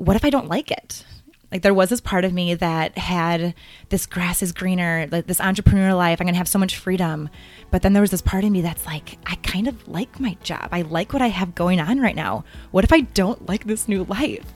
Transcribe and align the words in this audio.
what 0.00 0.16
if 0.16 0.24
I 0.24 0.30
don't 0.30 0.48
like 0.48 0.70
it? 0.70 1.04
Like 1.52 1.60
there 1.60 1.74
was 1.74 1.90
this 1.90 2.00
part 2.00 2.24
of 2.24 2.32
me 2.32 2.54
that 2.54 2.96
had 2.96 3.54
this 3.90 4.06
grass 4.06 4.42
is 4.42 4.52
greener, 4.52 5.06
like 5.10 5.26
this 5.26 5.42
entrepreneur 5.42 5.92
life. 5.92 6.20
I'm 6.20 6.26
gonna 6.26 6.38
have 6.38 6.48
so 6.48 6.58
much 6.58 6.78
freedom. 6.78 7.28
But 7.70 7.82
then 7.82 7.92
there 7.92 8.00
was 8.00 8.10
this 8.10 8.22
part 8.22 8.44
of 8.44 8.50
me 8.50 8.62
that's 8.62 8.86
like, 8.86 9.18
I 9.26 9.34
kind 9.42 9.68
of 9.68 9.86
like 9.86 10.18
my 10.18 10.38
job. 10.42 10.70
I 10.72 10.82
like 10.82 11.12
what 11.12 11.20
I 11.20 11.26
have 11.26 11.54
going 11.54 11.80
on 11.80 12.00
right 12.00 12.16
now. 12.16 12.44
What 12.70 12.84
if 12.84 12.94
I 12.94 13.00
don't 13.00 13.46
like 13.46 13.64
this 13.64 13.88
new 13.88 14.04
life? 14.04 14.46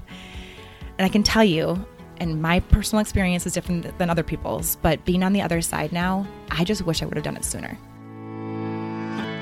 And 0.96 1.04
I 1.04 1.10
can 1.10 1.22
tell 1.22 1.44
you, 1.44 1.84
and 2.20 2.40
my 2.40 2.60
personal 2.60 3.02
experience 3.02 3.44
is 3.44 3.52
different 3.52 3.98
than 3.98 4.08
other 4.08 4.22
people's, 4.22 4.76
but 4.76 5.04
being 5.04 5.22
on 5.22 5.34
the 5.34 5.42
other 5.42 5.60
side 5.60 5.92
now, 5.92 6.26
I 6.50 6.64
just 6.64 6.86
wish 6.86 7.02
I 7.02 7.06
would 7.06 7.16
have 7.16 7.24
done 7.24 7.36
it 7.36 7.44
sooner. 7.44 7.76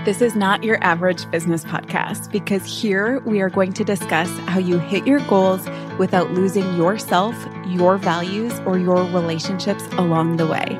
This 0.05 0.21
is 0.21 0.34
not 0.34 0.64
your 0.64 0.82
average 0.82 1.30
business 1.30 1.64
podcast 1.64 2.32
because 2.32 2.64
here 2.64 3.21
we 3.21 3.41
are 3.41 3.48
going 3.48 3.73
to 3.75 3.84
discuss 3.84 4.29
how 4.48 4.59
you 4.59 4.80
hit 4.80 5.07
your 5.07 5.21
goals 5.29 5.64
without 5.96 6.32
losing 6.32 6.77
yourself, 6.77 7.37
your 7.66 7.98
values, 7.98 8.52
or 8.66 8.80
your 8.80 9.05
relationships 9.05 9.84
along 9.93 10.38
the 10.38 10.46
way. 10.48 10.77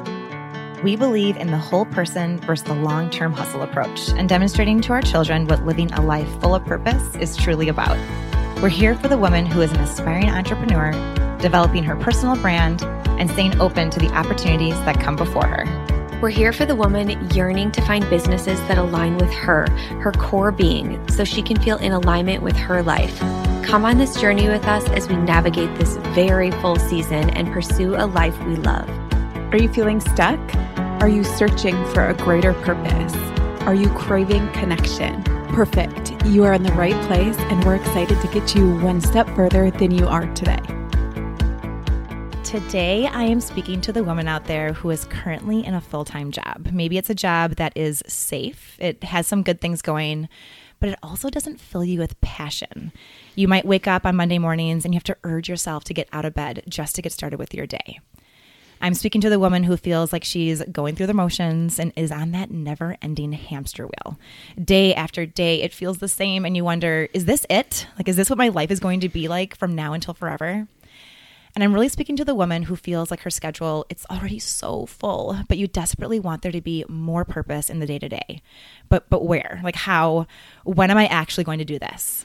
We 0.83 0.97
believe 0.97 1.37
in 1.37 1.53
the 1.53 1.57
whole 1.57 1.85
person 1.85 2.41
versus 2.41 2.67
the 2.67 2.75
long 2.75 3.11
term 3.11 3.33
hustle 3.33 3.63
approach 3.63 4.09
and 4.09 4.29
demonstrating 4.29 4.81
to 4.81 4.93
our 4.93 5.03
children 5.03 5.47
what 5.47 5.65
living 5.65 5.93
a 5.93 6.03
life 6.03 6.29
full 6.41 6.57
of 6.57 6.65
purpose 6.65 7.15
is 7.15 7.37
truly 7.37 7.69
about. 7.69 7.97
We're 8.61 8.71
here 8.71 8.97
for 8.97 9.07
the 9.07 9.19
woman 9.19 9.47
who 9.47 9.61
is 9.61 9.71
an 9.71 9.79
aspiring 9.79 10.31
entrepreneur, 10.31 10.91
developing 11.39 11.85
her 11.85 11.95
personal 11.95 12.35
brand, 12.35 12.83
and 13.21 13.31
staying 13.31 13.61
open 13.61 13.89
to 13.91 14.01
the 14.01 14.09
opportunities 14.09 14.75
that 14.81 14.99
come 14.99 15.15
before 15.15 15.47
her. 15.47 15.92
We're 16.23 16.31
here 16.31 16.53
for 16.53 16.65
the 16.65 16.77
woman 16.77 17.29
yearning 17.31 17.73
to 17.73 17.83
find 17.83 18.09
businesses 18.09 18.61
that 18.69 18.79
align 18.79 19.17
with 19.17 19.33
her, 19.33 19.69
her 19.99 20.13
core 20.13 20.53
being, 20.53 21.05
so 21.09 21.25
she 21.25 21.43
can 21.43 21.61
feel 21.61 21.79
in 21.79 21.91
alignment 21.91 22.45
with 22.45 22.57
her 22.59 22.81
life. 22.81 23.19
Come 23.65 23.85
on 23.85 23.99
this 23.99 24.21
journey 24.21 24.49
with 24.49 24.65
us 24.67 24.89
as 24.91 25.09
we 25.09 25.17
navigate 25.17 25.77
this 25.81 25.97
very 26.15 26.53
full 26.53 26.77
season 26.77 27.29
and 27.31 27.53
pursue 27.53 27.97
a 27.97 28.07
life 28.07 28.41
we 28.45 28.55
love. 28.55 28.89
Are 29.53 29.57
you 29.57 29.69
feeling 29.73 29.99
stuck? 29.99 30.39
Are 31.03 31.09
you 31.09 31.25
searching 31.25 31.75
for 31.87 32.07
a 32.07 32.15
greater 32.15 32.55
purpose? 32.55 33.17
Are 33.63 33.75
you 33.75 33.89
craving 33.89 34.49
connection? 34.53 35.25
Perfect. 35.49 36.25
You 36.25 36.45
are 36.45 36.53
in 36.53 36.63
the 36.63 36.73
right 36.75 36.95
place, 37.09 37.37
and 37.37 37.65
we're 37.65 37.75
excited 37.75 38.21
to 38.21 38.29
get 38.29 38.55
you 38.55 38.79
one 38.79 39.01
step 39.01 39.29
further 39.35 39.73
than 39.73 39.91
you 39.91 40.07
are 40.07 40.33
today. 40.35 40.61
Today, 42.53 43.07
I 43.07 43.23
am 43.23 43.41
speaking 43.41 43.81
to 43.81 43.95
the 43.95 44.05
woman 44.05 44.29
out 44.29 44.45
there 44.45 44.75
who 44.75 44.91
is 44.91 45.07
currently 45.07 45.65
in 45.65 45.73
a 45.73 45.81
full 45.81 46.05
time 46.05 46.31
job. 46.31 46.69
Maybe 46.71 46.99
it's 46.99 47.09
a 47.09 47.15
job 47.15 47.53
that 47.53 47.73
is 47.75 48.03
safe, 48.07 48.77
it 48.79 49.03
has 49.05 49.27
some 49.27 49.43
good 49.43 49.59
things 49.59 49.81
going, 49.81 50.29
but 50.79 50.91
it 50.91 50.99
also 51.03 51.31
doesn't 51.31 51.61
fill 51.63 51.83
you 51.83 51.99
with 51.99 52.21
passion. 52.21 52.93
You 53.35 53.49
might 53.49 53.65
wake 53.65 53.89
up 53.89 54.05
on 54.05 54.17
Monday 54.17 54.39
mornings 54.39 54.85
and 54.85 54.93
you 54.93 54.97
have 54.97 55.05
to 55.05 55.17
urge 55.25 55.49
yourself 55.49 55.85
to 55.85 55.95
get 55.95 56.11
out 56.13 56.27
of 56.27 56.35
bed 56.35 56.63
just 56.69 56.95
to 56.97 57.01
get 57.01 57.13
started 57.13 57.39
with 57.39 57.55
your 57.55 57.67
day. 57.67 58.01
I'm 58.83 58.93
speaking 58.93 59.23
to 59.23 59.31
the 59.31 59.41
woman 59.41 59.63
who 59.63 59.79
feels 59.79 60.13
like 60.13 60.23
she's 60.23 60.63
going 60.71 60.95
through 60.95 61.07
the 61.07 61.15
motions 61.15 61.79
and 61.79 61.91
is 61.97 62.13
on 62.13 62.33
that 62.33 62.51
never 62.51 62.99
ending 63.01 63.33
hamster 63.33 63.87
wheel. 63.87 64.19
Day 64.63 64.95
after 64.95 65.25
day, 65.25 65.63
it 65.63 65.73
feels 65.73 65.99
the 65.99 66.09
same, 66.09 66.45
and 66.45 66.55
you 66.55 66.65
wonder, 66.65 67.09
is 67.15 67.25
this 67.25 67.47
it? 67.49 67.87
Like, 67.97 68.09
is 68.09 68.17
this 68.17 68.29
what 68.29 68.39
my 68.39 68.49
life 68.49 68.71
is 68.71 68.81
going 68.81 69.01
to 69.01 69.09
be 69.09 69.27
like 69.27 69.57
from 69.57 69.75
now 69.75 69.95
until 69.95 70.13
forever? 70.13 70.67
And 71.55 71.63
I'm 71.63 71.75
really 71.75 71.91
speaking 71.91 72.17
to 72.17 72.25
the 72.25 72.35
woman 72.35 72.63
who 72.63 72.77
feels 72.77 73.11
like 73.11 73.21
her 73.21 73.31
schedule 73.31 73.85
it's 73.91 74.07
already 74.11 74.39
so 74.39 74.87
full, 74.87 75.39
but 75.49 75.59
you 75.59 75.67
desperately 75.67 76.19
want 76.19 76.43
there 76.43 76.53
to 76.53 76.63
be 76.63 76.85
more 76.89 77.25
purpose 77.27 77.69
in 77.69 77.79
the 77.79 77.87
day 77.87 77.99
to 77.99 78.09
day. 78.09 78.43
But 78.89 79.11
but 79.11 79.27
where? 79.27 79.61
Like 79.63 79.77
how 79.77 80.27
when 80.65 80.91
am 80.91 80.97
I 80.97 81.07
actually 81.07 81.45
going 81.45 81.59
to 81.59 81.65
do 81.65 81.79
this? 81.79 82.25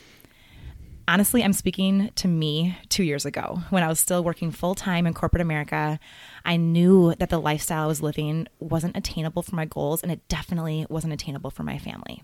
Honestly, 1.09 1.41
I'm 1.41 1.53
speaking 1.53 2.11
to 2.15 2.27
me 2.27 2.77
2 2.89 3.03
years 3.03 3.25
ago 3.25 3.61
when 3.69 3.81
I 3.81 3.87
was 3.87 3.97
still 3.97 4.25
working 4.25 4.51
full-time 4.51 5.07
in 5.07 5.13
corporate 5.13 5.41
America. 5.41 5.99
I 6.43 6.57
knew 6.57 7.15
that 7.15 7.29
the 7.29 7.39
lifestyle 7.39 7.85
I 7.85 7.87
was 7.87 8.01
living 8.01 8.47
wasn't 8.59 8.97
attainable 8.97 9.41
for 9.41 9.55
my 9.55 9.63
goals 9.63 10.03
and 10.03 10.11
it 10.11 10.27
definitely 10.27 10.85
wasn't 10.89 11.13
attainable 11.13 11.49
for 11.49 11.63
my 11.63 11.77
family. 11.77 12.23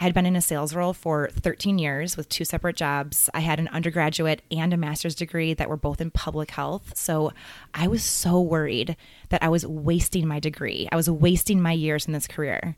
I 0.00 0.04
had 0.04 0.14
been 0.14 0.24
in 0.24 0.34
a 0.34 0.40
sales 0.40 0.74
role 0.74 0.94
for 0.94 1.28
13 1.28 1.78
years 1.78 2.16
with 2.16 2.30
two 2.30 2.46
separate 2.46 2.74
jobs. 2.74 3.28
I 3.34 3.40
had 3.40 3.60
an 3.60 3.68
undergraduate 3.68 4.40
and 4.50 4.72
a 4.72 4.78
master's 4.78 5.14
degree 5.14 5.52
that 5.52 5.68
were 5.68 5.76
both 5.76 6.00
in 6.00 6.10
public 6.10 6.52
health. 6.52 6.96
So 6.96 7.34
I 7.74 7.86
was 7.86 8.02
so 8.02 8.40
worried 8.40 8.96
that 9.28 9.42
I 9.42 9.50
was 9.50 9.66
wasting 9.66 10.26
my 10.26 10.40
degree. 10.40 10.88
I 10.90 10.96
was 10.96 11.10
wasting 11.10 11.60
my 11.60 11.72
years 11.72 12.06
in 12.06 12.14
this 12.14 12.26
career. 12.26 12.76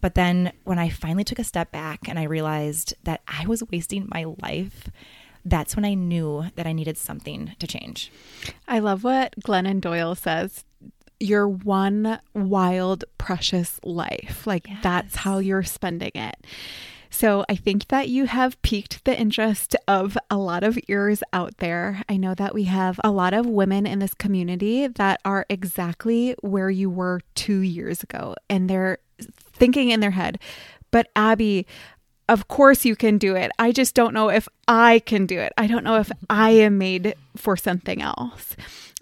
But 0.00 0.16
then 0.16 0.52
when 0.64 0.80
I 0.80 0.88
finally 0.88 1.22
took 1.22 1.38
a 1.38 1.44
step 1.44 1.70
back 1.70 2.08
and 2.08 2.18
I 2.18 2.24
realized 2.24 2.94
that 3.04 3.22
I 3.28 3.46
was 3.46 3.62
wasting 3.70 4.08
my 4.12 4.24
life, 4.42 4.90
that's 5.44 5.76
when 5.76 5.84
I 5.84 5.94
knew 5.94 6.46
that 6.56 6.66
I 6.66 6.72
needed 6.72 6.98
something 6.98 7.54
to 7.60 7.66
change. 7.68 8.10
I 8.66 8.80
love 8.80 9.04
what 9.04 9.36
Glennon 9.40 9.80
Doyle 9.80 10.16
says 10.16 10.64
your 11.20 11.48
one 11.48 12.20
wild, 12.34 13.04
precious 13.18 13.80
life. 13.84 14.46
Like 14.46 14.68
yes. 14.68 14.78
that's 14.82 15.16
how 15.16 15.38
you're 15.38 15.62
spending 15.62 16.12
it. 16.14 16.36
So 17.10 17.44
I 17.48 17.56
think 17.56 17.88
that 17.88 18.08
you 18.08 18.26
have 18.26 18.60
piqued 18.62 19.04
the 19.04 19.18
interest 19.18 19.74
of 19.88 20.18
a 20.30 20.36
lot 20.36 20.62
of 20.62 20.78
ears 20.88 21.22
out 21.32 21.56
there. 21.58 22.02
I 22.10 22.16
know 22.18 22.34
that 22.34 22.54
we 22.54 22.64
have 22.64 23.00
a 23.02 23.10
lot 23.10 23.32
of 23.32 23.46
women 23.46 23.86
in 23.86 24.00
this 24.00 24.12
community 24.12 24.86
that 24.86 25.20
are 25.24 25.46
exactly 25.48 26.36
where 26.42 26.68
you 26.68 26.90
were 26.90 27.22
two 27.34 27.60
years 27.60 28.02
ago. 28.02 28.34
And 28.50 28.68
they're 28.68 28.98
thinking 29.54 29.90
in 29.90 30.00
their 30.00 30.10
head, 30.10 30.38
but 30.90 31.08
Abby, 31.16 31.66
of 32.28 32.48
course 32.48 32.84
you 32.84 32.96
can 32.96 33.18
do 33.18 33.34
it. 33.34 33.50
I 33.58 33.72
just 33.72 33.94
don't 33.94 34.12
know 34.12 34.28
if 34.28 34.48
I 34.68 34.98
can 34.98 35.26
do 35.26 35.38
it. 35.38 35.52
I 35.56 35.68
don't 35.68 35.84
know 35.84 35.96
if 35.96 36.10
I 36.28 36.50
am 36.50 36.76
made 36.76 37.14
for 37.36 37.56
something 37.56 38.02
else 38.02 38.56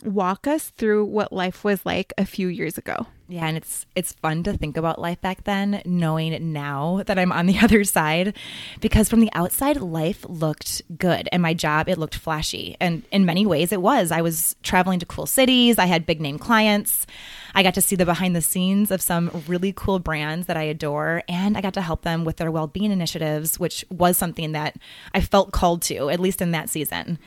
walk 0.04 0.46
us 0.46 0.70
through 0.70 1.06
what 1.06 1.32
life 1.32 1.64
was 1.64 1.84
like 1.84 2.12
a 2.18 2.24
few 2.24 2.48
years 2.48 2.78
ago. 2.78 3.06
Yeah, 3.26 3.46
and 3.46 3.56
it's 3.56 3.86
it's 3.96 4.12
fun 4.12 4.42
to 4.42 4.52
think 4.52 4.76
about 4.76 5.00
life 5.00 5.18
back 5.22 5.44
then, 5.44 5.80
knowing 5.86 6.52
now 6.52 7.02
that 7.06 7.18
I'm 7.18 7.32
on 7.32 7.46
the 7.46 7.58
other 7.62 7.82
side, 7.82 8.36
because 8.80 9.08
from 9.08 9.20
the 9.20 9.30
outside, 9.32 9.80
life 9.80 10.26
looked 10.28 10.82
good, 10.98 11.28
and 11.32 11.40
my 11.40 11.54
job 11.54 11.88
it 11.88 11.96
looked 11.96 12.16
flashy, 12.16 12.76
and 12.80 13.02
in 13.10 13.24
many 13.24 13.46
ways 13.46 13.72
it 13.72 13.80
was. 13.80 14.12
I 14.12 14.20
was 14.20 14.56
traveling 14.62 14.98
to 14.98 15.06
cool 15.06 15.26
cities, 15.26 15.78
I 15.78 15.86
had 15.86 16.04
big 16.04 16.20
name 16.20 16.38
clients, 16.38 17.06
I 17.54 17.62
got 17.62 17.74
to 17.74 17.80
see 17.80 17.96
the 17.96 18.04
behind 18.04 18.36
the 18.36 18.42
scenes 18.42 18.90
of 18.90 19.00
some 19.00 19.30
really 19.46 19.72
cool 19.74 20.00
brands 20.00 20.46
that 20.46 20.58
I 20.58 20.64
adore, 20.64 21.22
and 21.26 21.56
I 21.56 21.62
got 21.62 21.74
to 21.74 21.82
help 21.82 22.02
them 22.02 22.24
with 22.24 22.36
their 22.36 22.50
well 22.50 22.66
being 22.66 22.90
initiatives, 22.90 23.58
which 23.58 23.86
was 23.90 24.18
something 24.18 24.52
that 24.52 24.76
I 25.14 25.22
felt 25.22 25.52
called 25.52 25.80
to, 25.82 26.10
at 26.10 26.20
least 26.20 26.42
in 26.42 26.50
that 26.50 26.68
season. 26.68 27.18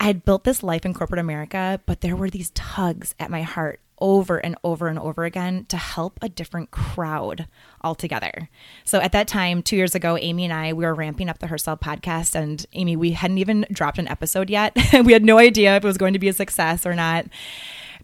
I 0.00 0.04
had 0.04 0.24
built 0.24 0.44
this 0.44 0.62
life 0.62 0.84
in 0.84 0.94
corporate 0.94 1.20
America, 1.20 1.80
but 1.86 2.00
there 2.00 2.16
were 2.16 2.30
these 2.30 2.50
tugs 2.50 3.14
at 3.18 3.30
my 3.30 3.42
heart 3.42 3.80
over 3.98 4.36
and 4.38 4.56
over 4.62 4.88
and 4.88 4.98
over 4.98 5.24
again 5.24 5.64
to 5.66 5.76
help 5.76 6.18
a 6.20 6.28
different 6.28 6.70
crowd 6.70 7.46
altogether. 7.82 8.48
So 8.84 9.00
at 9.00 9.12
that 9.12 9.28
time, 9.28 9.62
two 9.62 9.76
years 9.76 9.94
ago, 9.94 10.18
Amy 10.18 10.44
and 10.44 10.52
I, 10.52 10.72
we 10.72 10.84
were 10.84 10.94
ramping 10.94 11.28
up 11.28 11.38
the 11.38 11.46
Herself 11.46 11.80
podcast. 11.80 12.34
And 12.34 12.64
Amy, 12.72 12.96
we 12.96 13.12
hadn't 13.12 13.38
even 13.38 13.66
dropped 13.72 13.98
an 13.98 14.08
episode 14.08 14.50
yet. 14.50 14.76
we 15.04 15.12
had 15.12 15.24
no 15.24 15.38
idea 15.38 15.76
if 15.76 15.84
it 15.84 15.86
was 15.86 15.98
going 15.98 16.12
to 16.12 16.18
be 16.18 16.28
a 16.28 16.32
success 16.32 16.84
or 16.84 16.94
not. 16.94 17.26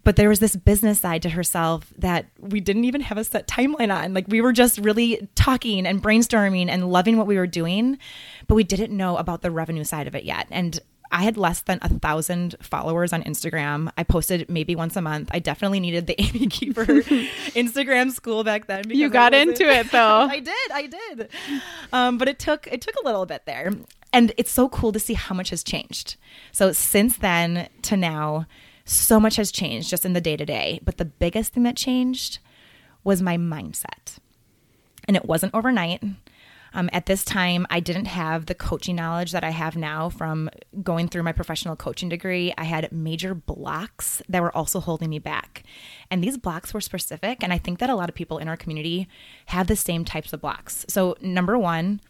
But 0.05 0.17
there 0.17 0.29
was 0.29 0.41
this 0.41 0.57
business 0.57 0.99
side 0.99 1.23
to 1.23 1.31
herself 1.31 1.93
that 1.97 2.27
we 2.41 2.59
didn't 2.59 2.85
even 2.87 3.03
have 3.03 3.19
a 3.19 3.25
set 3.25 3.47
timeline 3.47 3.95
on. 3.95 4.15
Like 4.15 4.27
we 4.27 4.41
were 4.41 4.53
just 4.53 4.79
really 4.79 5.29
talking 5.37 5.87
and 5.87 6.03
brainstorming 6.03 6.69
and 6.69 6.91
loving 6.91 7.19
what 7.19 7.29
we 7.29 7.37
were 7.37 7.47
doing, 7.47 7.99
but 8.49 8.57
we 8.57 8.65
didn't 8.65 8.97
know 8.97 9.17
about 9.17 9.43
the 9.43 9.51
revenue 9.53 9.85
side 9.85 10.09
of 10.09 10.17
it 10.17 10.25
yet. 10.25 10.49
And 10.51 10.81
I 11.13 11.23
had 11.23 11.37
less 11.37 11.61
than 11.61 11.79
a 11.83 11.91
thousand 11.91 12.57
followers 12.61 13.13
on 13.13 13.23
Instagram. 13.25 13.93
I 13.99 14.03
posted 14.03 14.49
maybe 14.49 14.75
once 14.75 14.97
a 14.97 15.03
month. 15.03 15.31
I 15.33 15.39
definitely 15.41 15.79
needed 15.79 16.07
the 16.07 16.15
Amy 16.21 16.47
Keeper 16.47 16.85
Instagram 17.55 18.11
school 18.11 18.43
back 18.43 18.67
then. 18.67 18.85
You 18.89 19.11
got 19.11 19.35
into 19.35 19.65
it 19.65 19.91
though. 19.91 19.99
I 20.31 20.41
did. 20.41 20.71
I 20.73 20.87
did. 20.87 21.29
Um, 21.93 22.17
but 22.17 22.29
it 22.29 22.39
took 22.39 22.67
it 22.67 22.81
took 22.81 22.95
a 23.03 23.05
little 23.05 23.27
bit 23.27 23.45
there, 23.45 23.73
and 24.13 24.33
it's 24.39 24.51
so 24.51 24.71
cool 24.71 24.91
to 24.93 24.99
see 24.99 25.15
how 25.15 25.35
much 25.35 25.51
has 25.51 25.63
changed. 25.63 26.17
So 26.51 26.73
since 26.73 27.19
then 27.19 27.69
to 27.83 27.97
now, 27.97 28.47
so 28.87 29.21
much 29.21 29.37
has 29.37 29.53
changed 29.53 29.91
just 29.91 30.07
in 30.07 30.15
the 30.15 30.21
day 30.21 30.37
to 30.37 30.47
day. 30.47 30.81
But 30.83 30.97
the 30.97 31.05
biggest 31.05 31.53
thing 31.53 31.63
that 31.65 31.77
changed 31.77 32.39
was 33.05 33.21
my 33.21 33.37
mindset, 33.37 34.19
and 35.07 35.17
it 35.17 35.27
wasn't 35.27 35.55
overnight. 35.55 36.03
Um, 36.75 36.89
at 36.93 37.07
this 37.07 37.25
time, 37.25 37.67
I 37.71 37.81
didn't 37.81 38.07
have 38.07 38.47
the 38.47 38.55
coaching 38.55 38.97
knowledge 38.97 39.33
that 39.33 39.45
I 39.45 39.51
have 39.51 39.77
now 39.77 40.09
from 40.09 40.51
going 40.83 41.09
through 41.09 41.23
my 41.23 41.33
professional 41.33 41.77
coaching 41.77 42.09
degree. 42.09 42.53
I 42.57 42.65
had 42.65 42.91
major 42.93 43.35
blocks 43.35 44.23
that 44.29 44.43
were 44.43 44.57
also 44.57 44.81
holding 44.81 45.11
me 45.11 45.19
back. 45.19 45.65
And 46.11 46.23
these 46.23 46.39
blocks 46.39 46.73
were 46.73 46.81
specific. 46.81 47.43
And 47.43 47.53
I 47.53 47.59
think 47.59 47.79
that 47.79 47.91
a 47.91 47.95
lot 47.95 48.09
of 48.09 48.15
people 48.15 48.39
in 48.39 48.49
our 48.49 48.57
community 48.57 49.09
have 49.47 49.67
the 49.67 49.77
same 49.77 50.05
types 50.05 50.33
of 50.33 50.41
blocks. 50.41 50.85
So, 50.89 51.17
number 51.21 51.59
one, 51.59 52.01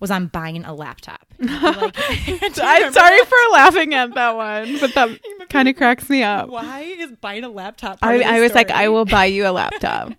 was 0.00 0.10
on 0.10 0.26
buying 0.28 0.64
a 0.64 0.74
laptop. 0.74 1.20
Like, 1.40 1.94
I'm 2.62 2.92
sorry 2.92 3.24
for 3.24 3.36
laughing 3.52 3.94
at 3.94 4.14
that 4.14 4.34
one, 4.34 4.78
but 4.80 4.94
that 4.94 5.18
kind 5.48 5.68
of 5.68 5.76
cracks 5.76 6.08
me 6.10 6.22
up. 6.22 6.48
Why 6.48 6.80
is 6.80 7.12
buying 7.20 7.44
a 7.44 7.48
laptop? 7.48 7.98
I, 8.02 8.20
I 8.22 8.40
was 8.40 8.54
like, 8.54 8.70
I 8.70 8.88
will 8.88 9.04
buy 9.04 9.26
you 9.26 9.46
a 9.46 9.52
laptop. 9.52 10.12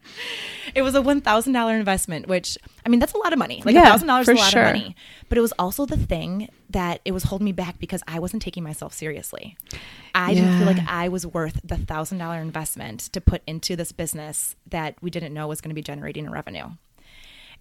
it 0.76 0.82
was 0.82 0.96
a 0.96 1.02
one 1.02 1.20
thousand 1.22 1.54
dollar 1.54 1.76
investment, 1.76 2.28
which 2.28 2.58
I 2.86 2.90
mean 2.90 3.00
that's 3.00 3.14
a 3.14 3.18
lot 3.18 3.34
of 3.34 3.40
money. 3.40 3.62
Like 3.66 3.76
Yeah, 3.76 3.86
thousand 3.86 4.08
dollars 4.08 4.30
is 4.30 4.38
a 4.38 4.42
lot 4.42 4.52
sure. 4.52 4.62
of 4.64 4.68
money. 4.68 4.96
But 5.28 5.38
it 5.38 5.42
was 5.42 5.52
also 5.60 5.86
the 5.86 5.98
thing 5.98 6.50
that 6.70 7.02
it 7.04 7.12
was 7.12 7.24
holding 7.24 7.46
me 7.46 7.52
back 7.52 7.80
because 7.80 8.02
I 8.08 8.20
wasn't 8.20 8.42
taking 8.42 8.64
myself 8.64 8.94
seriously. 8.94 9.58
I 10.16 10.34
didn't 10.34 10.58
feel 10.58 10.68
like 10.68 10.80
I 10.88 11.10
was 11.10 11.26
worth 11.26 11.60
the 11.64 11.78
thousand 11.78 12.18
dollar 12.20 12.40
investment 12.40 13.02
to 13.12 13.20
put 13.22 13.42
into 13.46 13.76
this 13.76 13.92
business 13.92 14.56
that 14.70 14.96
we 15.02 15.10
didn't 15.10 15.34
know 15.34 15.48
was 15.48 15.60
going 15.62 15.70
to 15.72 15.76
be 15.76 15.82
generating 15.84 16.28
a 16.28 16.32
revenue. 16.32 16.70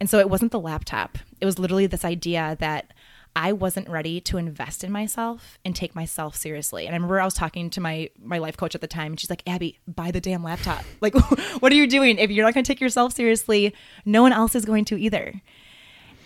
And 0.00 0.08
so 0.08 0.18
it 0.18 0.30
wasn't 0.30 0.52
the 0.52 0.60
laptop. 0.60 1.18
It 1.40 1.46
was 1.46 1.58
literally 1.58 1.86
this 1.86 2.04
idea 2.04 2.56
that 2.60 2.92
I 3.34 3.52
wasn't 3.52 3.88
ready 3.88 4.20
to 4.22 4.38
invest 4.38 4.82
in 4.82 4.90
myself 4.90 5.58
and 5.64 5.74
take 5.74 5.94
myself 5.94 6.34
seriously. 6.34 6.86
And 6.86 6.94
I 6.94 6.96
remember 6.96 7.20
I 7.20 7.24
was 7.24 7.34
talking 7.34 7.70
to 7.70 7.80
my 7.80 8.10
my 8.22 8.38
life 8.38 8.56
coach 8.56 8.74
at 8.74 8.80
the 8.80 8.86
time 8.86 9.12
and 9.12 9.20
she's 9.20 9.30
like, 9.30 9.42
"Abby, 9.46 9.78
buy 9.86 10.10
the 10.10 10.20
damn 10.20 10.42
laptop. 10.42 10.84
Like 11.00 11.14
what 11.60 11.70
are 11.70 11.76
you 11.76 11.86
doing? 11.86 12.18
If 12.18 12.30
you're 12.30 12.44
not 12.44 12.54
going 12.54 12.64
to 12.64 12.68
take 12.68 12.80
yourself 12.80 13.12
seriously, 13.12 13.74
no 14.04 14.22
one 14.22 14.32
else 14.32 14.54
is 14.54 14.64
going 14.64 14.84
to 14.86 14.98
either." 14.98 15.40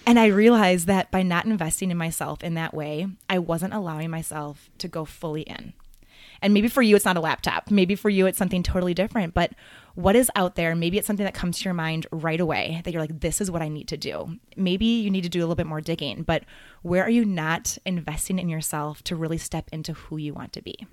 And 0.06 0.18
I 0.18 0.26
realized 0.26 0.86
that 0.88 1.10
by 1.10 1.22
not 1.22 1.44
investing 1.44 1.90
in 1.90 1.96
myself 1.96 2.42
in 2.42 2.54
that 2.54 2.74
way, 2.74 3.06
I 3.28 3.38
wasn't 3.38 3.74
allowing 3.74 4.10
myself 4.10 4.68
to 4.78 4.88
go 4.88 5.04
fully 5.04 5.42
in. 5.42 5.74
And 6.40 6.52
maybe 6.52 6.66
for 6.66 6.82
you, 6.82 6.96
it's 6.96 7.04
not 7.04 7.16
a 7.16 7.20
laptop. 7.20 7.70
Maybe 7.70 7.94
for 7.94 8.10
you, 8.10 8.26
it's 8.26 8.38
something 8.38 8.64
totally 8.64 8.94
different. 8.94 9.32
But 9.32 9.52
what 9.94 10.16
is 10.16 10.30
out 10.36 10.54
there? 10.54 10.74
Maybe 10.74 10.98
it's 10.98 11.06
something 11.06 11.24
that 11.24 11.34
comes 11.34 11.58
to 11.58 11.64
your 11.64 11.74
mind 11.74 12.06
right 12.10 12.40
away 12.40 12.80
that 12.84 12.92
you're 12.92 13.02
like, 13.02 13.20
this 13.20 13.40
is 13.40 13.50
what 13.50 13.62
I 13.62 13.68
need 13.68 13.88
to 13.88 13.96
do. 13.96 14.38
Maybe 14.56 14.86
you 14.86 15.10
need 15.10 15.24
to 15.24 15.28
do 15.28 15.40
a 15.40 15.42
little 15.42 15.54
bit 15.54 15.66
more 15.66 15.80
digging. 15.80 16.22
But 16.22 16.44
where 16.82 17.04
are 17.04 17.10
you 17.10 17.24
not 17.24 17.76
investing 17.84 18.38
in 18.38 18.48
yourself 18.48 19.02
to 19.04 19.16
really 19.16 19.38
step 19.38 19.68
into 19.72 19.92
who 19.92 20.16
you 20.16 20.34
want 20.34 20.52
to 20.54 20.62
be? 20.62 20.86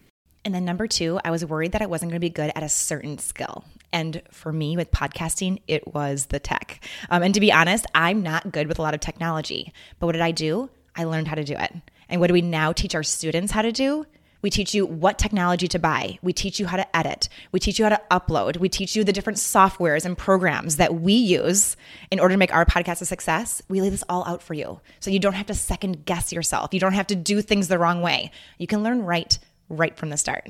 And 0.45 0.55
then 0.55 0.65
number 0.65 0.87
two, 0.87 1.19
I 1.23 1.31
was 1.31 1.45
worried 1.45 1.73
that 1.73 1.81
I 1.81 1.85
wasn't 1.85 2.11
going 2.11 2.21
to 2.21 2.25
be 2.25 2.29
good 2.29 2.51
at 2.55 2.63
a 2.63 2.69
certain 2.69 3.17
skill. 3.17 3.65
And 3.91 4.21
for 4.31 4.53
me 4.53 4.77
with 4.77 4.91
podcasting, 4.91 5.61
it 5.67 5.93
was 5.93 6.27
the 6.27 6.39
tech. 6.39 6.83
Um, 7.09 7.23
and 7.23 7.33
to 7.33 7.39
be 7.39 7.51
honest, 7.51 7.85
I'm 7.93 8.23
not 8.23 8.51
good 8.51 8.67
with 8.67 8.79
a 8.79 8.81
lot 8.81 8.93
of 8.93 9.01
technology. 9.01 9.73
But 9.99 10.07
what 10.07 10.13
did 10.13 10.21
I 10.21 10.31
do? 10.31 10.69
I 10.95 11.03
learned 11.03 11.27
how 11.27 11.35
to 11.35 11.43
do 11.43 11.55
it. 11.57 11.73
And 12.07 12.21
what 12.21 12.27
do 12.27 12.33
we 12.33 12.41
now 12.41 12.71
teach 12.71 12.95
our 12.95 13.03
students 13.03 13.51
how 13.51 13.61
to 13.61 13.71
do? 13.71 14.05
We 14.41 14.49
teach 14.49 14.73
you 14.73 14.85
what 14.85 15.17
technology 15.17 15.67
to 15.67 15.79
buy. 15.79 16.17
We 16.21 16.33
teach 16.33 16.59
you 16.59 16.67
how 16.67 16.77
to 16.77 16.95
edit. 16.95 17.29
We 17.51 17.59
teach 17.59 17.79
you 17.79 17.85
how 17.85 17.89
to 17.89 18.01
upload. 18.09 18.57
We 18.57 18.69
teach 18.69 18.95
you 18.95 19.03
the 19.03 19.13
different 19.13 19.37
softwares 19.37 20.05
and 20.05 20.17
programs 20.17 20.77
that 20.77 20.95
we 20.95 21.13
use 21.13 21.75
in 22.11 22.19
order 22.19 22.33
to 22.33 22.39
make 22.39 22.53
our 22.53 22.65
podcast 22.65 23.01
a 23.01 23.05
success. 23.05 23.61
We 23.67 23.81
lay 23.81 23.89
this 23.89 24.03
all 24.07 24.25
out 24.25 24.41
for 24.41 24.53
you. 24.53 24.79
So 24.99 25.11
you 25.11 25.19
don't 25.19 25.33
have 25.33 25.47
to 25.47 25.53
second 25.53 26.05
guess 26.05 26.31
yourself. 26.31 26.73
You 26.73 26.79
don't 26.79 26.93
have 26.93 27.07
to 27.07 27.15
do 27.15 27.41
things 27.41 27.67
the 27.67 27.79
wrong 27.79 28.01
way. 28.01 28.31
You 28.57 28.67
can 28.67 28.83
learn 28.83 29.03
right 29.03 29.37
right 29.69 29.95
from 29.95 30.09
the 30.09 30.17
start. 30.17 30.49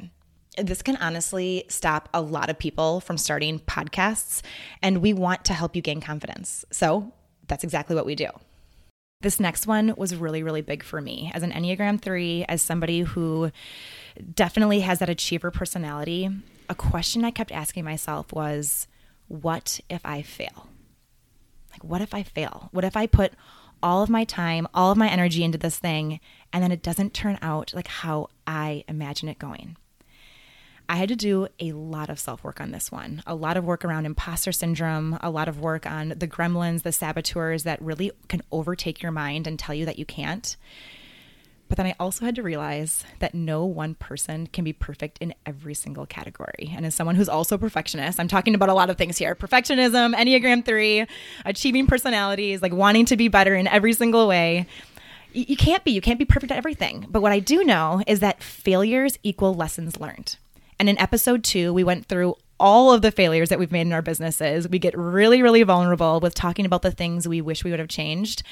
This 0.58 0.82
can 0.82 0.98
honestly 0.98 1.66
stop 1.70 2.10
a 2.14 2.22
lot 2.22 2.50
of 2.50 2.58
people 2.58 3.00
from 3.02 3.18
starting 3.18 3.60
podcasts, 3.60 4.42
and 4.82 5.02
we 5.02 5.14
want 5.14 5.46
to 5.46 5.54
help 5.54 5.76
you 5.76 5.82
gain 5.82 6.02
confidence. 6.02 6.66
So 6.72 7.14
that's 7.48 7.64
exactly 7.64 7.96
what 7.96 8.06
we 8.06 8.16
do. 8.16 8.28
This 9.22 9.38
next 9.38 9.68
one 9.68 9.94
was 9.98 10.16
really, 10.16 10.44
really 10.44 10.62
big 10.62 10.82
for 10.82 11.02
me 11.02 11.30
as 11.34 11.44
an 11.44 11.52
Enneagram 11.52 12.02
3, 12.02 12.46
as 12.48 12.62
somebody 12.62 13.02
who 13.02 13.52
definitely 14.34 14.80
has 14.80 15.00
that 15.00 15.10
achiever 15.10 15.52
personality. 15.52 16.30
A 16.70 16.76
question 16.76 17.26
I 17.26 17.32
kept 17.32 17.52
asking 17.52 17.84
myself 17.84 18.32
was, 18.32 18.88
What 19.28 19.82
if 19.90 20.06
I 20.06 20.22
fail? 20.22 20.70
Like, 21.74 21.84
what 21.84 22.00
if 22.00 22.14
I 22.14 22.24
fail? 22.24 22.70
What 22.72 22.86
if 22.86 22.96
I 22.96 23.08
put 23.08 23.34
all 23.84 24.02
of 24.02 24.10
my 24.10 24.24
time, 24.24 24.70
all 24.74 24.90
of 24.90 24.98
my 24.98 25.10
energy 25.10 25.44
into 25.44 25.58
this 25.58 25.78
thing, 25.78 26.22
and 26.54 26.64
then 26.64 26.72
it 26.72 26.82
doesn't 26.82 27.14
turn 27.14 27.38
out 27.42 27.74
like 27.74 27.88
how 27.88 28.30
I 28.48 28.86
imagine 28.88 29.28
it 29.28 29.38
going? 29.38 29.76
I 30.90 30.96
had 30.96 31.10
to 31.10 31.16
do 31.16 31.48
a 31.60 31.72
lot 31.74 32.10
of 32.10 32.20
self 32.20 32.44
work 32.44 32.60
on 32.60 32.72
this 32.72 32.92
one, 32.92 33.22
a 33.28 33.36
lot 33.36 33.58
of 33.58 33.64
work 33.64 33.86
around 33.86 34.08
imposter 34.08 34.52
syndrome, 34.52 35.20
a 35.22 35.30
lot 35.30 35.48
of 35.48 35.60
work 35.60 35.86
on 35.86 36.16
the 36.18 36.28
gremlins, 36.28 36.82
the 36.82 36.92
saboteurs 36.92 37.62
that 37.64 37.80
really 37.80 38.12
can 38.28 38.42
overtake 38.52 39.04
your 39.04 39.12
mind 39.12 39.46
and 39.46 39.60
tell 39.60 39.76
you 39.76 39.86
that 39.86 40.00
you 40.00 40.06
can't. 40.06 40.58
But 41.68 41.78
then 41.78 41.86
I 41.86 41.96
also 42.00 42.26
had 42.26 42.34
to 42.36 42.44
realize 42.44 43.06
that 43.20 43.36
no 43.36 43.64
one 43.66 43.94
person 43.94 44.48
can 44.48 44.64
be 44.64 44.74
perfect 44.74 45.20
in 45.20 45.36
every 45.46 45.76
single 45.76 46.08
category. 46.08 46.74
And 46.76 46.84
as 46.84 46.96
someone 46.96 47.16
who's 47.16 47.30
also 47.30 47.54
a 47.54 47.60
perfectionist, 47.60 48.20
I'm 48.20 48.28
talking 48.28 48.56
about 48.56 48.70
a 48.70 48.74
lot 48.74 48.90
of 48.90 48.98
things 48.98 49.20
here 49.20 49.36
perfectionism, 49.36 50.16
Enneagram 50.16 50.66
3, 50.66 51.06
achieving 51.46 51.86
personalities, 51.86 52.64
like 52.64 52.74
wanting 52.74 53.06
to 53.06 53.16
be 53.16 53.28
better 53.28 53.54
in 53.54 53.68
every 53.68 53.94
single 53.94 54.28
way. 54.28 54.66
You 55.34 55.56
can't 55.56 55.84
be. 55.84 55.92
You 55.92 56.02
can't 56.02 56.18
be 56.18 56.26
perfect 56.26 56.52
at 56.52 56.58
everything. 56.58 57.06
But 57.08 57.22
what 57.22 57.32
I 57.32 57.38
do 57.38 57.64
know 57.64 58.02
is 58.08 58.22
that 58.22 58.42
failures 58.42 59.20
equal 59.22 59.54
lessons 59.54 60.00
learned. 60.00 60.38
And 60.80 60.90
in 60.90 60.98
episode 61.00 61.44
two, 61.44 61.74
we 61.74 61.84
went 61.84 62.06
through 62.06 62.36
all 62.60 62.92
of 62.92 63.02
the 63.02 63.12
failures 63.12 63.50
that 63.50 63.60
we've 63.60 63.72
made 63.72 63.88
in 63.88 63.94
our 63.94 64.02
businesses. 64.02 64.68
We 64.68 64.80
get 64.80 64.98
really, 64.98 65.42
really 65.42 65.64
vulnerable 65.64 66.20
with 66.20 66.36
talking 66.36 66.66
about 66.66 66.82
the 66.82 66.92
things 66.92 67.28
we 67.28 67.42
wish 67.42 67.64
we 67.64 67.72
would 67.72 67.80
have 67.80 67.90
changed. 67.90 68.44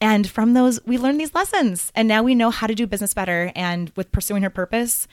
And 0.00 0.28
from 0.28 0.54
those, 0.54 0.84
we 0.86 0.98
learned 0.98 1.20
these 1.20 1.34
lessons. 1.34 1.92
And 1.94 2.08
now 2.08 2.22
we 2.22 2.34
know 2.34 2.50
how 2.50 2.66
to 2.66 2.74
do 2.74 2.86
business 2.86 3.14
better. 3.14 3.52
And 3.54 3.92
with 3.96 4.12
pursuing 4.12 4.42
her 4.42 4.50
purpose, 4.50 5.06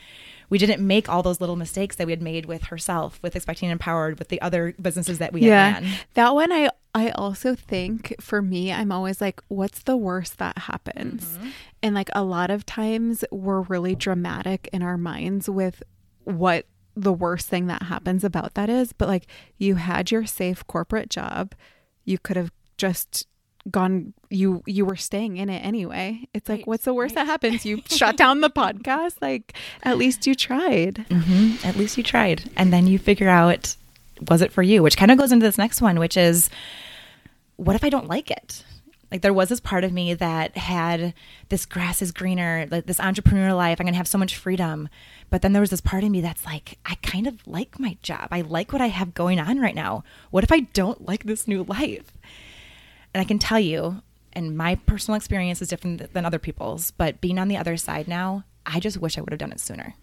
we 0.50 0.58
didn't 0.58 0.86
make 0.86 1.10
all 1.10 1.24
those 1.24 1.42
little 1.42 1.58
mistakes 1.58 1.98
that 1.98 2.08
we 2.08 2.14
had 2.14 2.22
made 2.22 2.46
with 2.46 2.64
herself, 2.66 3.20
with 3.22 3.36
expecting 3.36 3.70
empowered, 3.70 4.18
with 4.18 4.30
the 4.30 4.42
other 4.42 4.74
businesses 4.82 5.18
that 5.18 5.34
we 5.34 5.42
yeah. 5.42 5.72
had 5.72 5.84
ran. 5.84 5.94
That 6.14 6.34
one 6.34 6.52
I 6.52 6.70
I 6.96 7.10
also 7.12 7.54
think 7.54 8.16
for 8.22 8.42
me 8.42 8.72
I'm 8.72 8.92
always 8.92 9.20
like 9.20 9.42
what's 9.50 9.84
the 9.84 9.98
worst 9.98 10.38
that 10.38 10.58
happens? 10.58 11.26
Mm-hmm. 11.26 11.50
And 11.84 11.96
like 11.96 12.10
a 12.16 12.24
lot 12.24 12.50
of 12.50 12.66
times 12.66 13.26
we're 13.30 13.62
really 13.62 13.94
dramatic 13.94 14.70
in 14.72 14.82
our 14.82 14.98
minds 14.98 15.50
with 15.50 15.84
what 16.28 16.66
the 16.96 17.14
worst 17.14 17.48
thing 17.48 17.68
that 17.68 17.84
happens 17.84 18.24
about 18.24 18.56
that 18.56 18.70
is, 18.70 18.92
but 18.94 19.08
like 19.08 19.28
you 19.58 19.76
had 19.76 20.12
your 20.12 20.26
safe 20.26 20.66
corporate 20.68 21.10
job, 21.10 21.54
you 22.06 22.18
could 22.18 22.38
have 22.38 22.52
just 22.78 23.28
gone 23.70 24.14
you 24.30 24.64
you 24.66 24.86
were 24.86 24.96
staying 24.96 25.38
in 25.38 25.50
it 25.50 25.60
anyway. 25.60 26.28
It's 26.34 26.48
like 26.48 26.60
Right, 26.60 26.68
what's 26.68 26.86
the 26.86 26.94
worst 26.94 27.16
that 27.16 27.26
happens? 27.26 27.66
You 27.66 27.82
shut 27.90 28.16
down 28.18 28.42
the 28.42 28.50
podcast 28.50 29.16
like 29.22 29.54
at 29.84 29.98
least 29.98 30.26
you 30.26 30.36
tried. 30.36 31.06
hmm 31.12 31.56
At 31.66 31.76
least 31.76 31.98
you 31.98 32.04
tried. 32.04 32.50
And 32.56 32.72
then 32.72 32.88
you 32.88 32.98
figure 32.98 33.30
out 33.30 33.76
was 34.30 34.42
it 34.42 34.52
for 34.52 34.64
you, 34.64 34.82
which 34.82 34.98
kind 34.98 35.12
of 35.12 35.18
goes 35.18 35.32
into 35.32 35.46
this 35.46 35.58
next 35.58 35.82
one, 35.82 36.00
which 36.00 36.18
is 36.18 36.50
what 37.58 37.76
if 37.76 37.84
I 37.84 37.90
don't 37.90 38.08
like 38.08 38.32
it? 38.32 38.64
Like 39.12 39.22
there 39.22 39.34
was 39.34 39.50
this 39.50 39.60
part 39.60 39.84
of 39.84 39.94
me 39.94 40.14
that 40.16 40.58
had 40.58 41.14
this 41.50 41.66
grass 41.66 42.02
is 42.02 42.12
greener, 42.12 42.68
like 42.70 42.86
this 42.86 43.00
entrepreneur 43.00 43.54
life. 43.54 43.80
I'm 43.80 43.88
to 43.88 43.94
have 43.94 44.08
so 44.08 44.18
much 44.18 44.36
freedom. 44.36 44.90
But 45.30 45.42
then 45.42 45.54
there 45.54 45.62
was 45.62 45.70
this 45.70 45.82
part 45.82 46.04
of 46.04 46.12
me 46.12 46.22
that's 46.22 46.46
like, 46.46 46.78
I 46.86 46.96
kind 46.96 47.26
of 47.26 47.46
like 47.48 47.80
my 47.80 47.98
job. 48.02 48.28
I 48.32 48.42
like 48.42 48.74
what 48.74 48.82
I 48.82 48.88
have 48.88 49.14
going 49.14 49.40
on 49.40 49.60
right 49.60 49.76
now. 49.76 50.04
What 50.30 50.44
if 50.44 50.52
I 50.52 50.62
don't 50.62 51.08
like 51.08 51.24
this 51.24 51.48
new 51.48 51.64
life? 51.64 52.12
And 53.14 53.22
I 53.22 53.24
can 53.24 53.40
tell 53.40 53.60
you, 53.60 54.02
and 54.34 54.58
my 54.58 54.76
personal 54.76 55.16
experience 55.16 55.62
is 55.62 55.70
different 55.70 56.14
than 56.14 56.26
other 56.26 56.40
people's, 56.40 56.92
but 56.92 57.22
being 57.22 57.40
on 57.40 57.48
the 57.48 57.58
other 57.58 57.78
side 57.78 58.08
now, 58.08 58.44
I 58.66 58.80
just 58.80 58.98
wish 58.98 59.18
I 59.18 59.22
would 59.22 59.32
have 59.32 59.40
done 59.40 59.54
it 59.54 59.60
sooner 59.60 59.96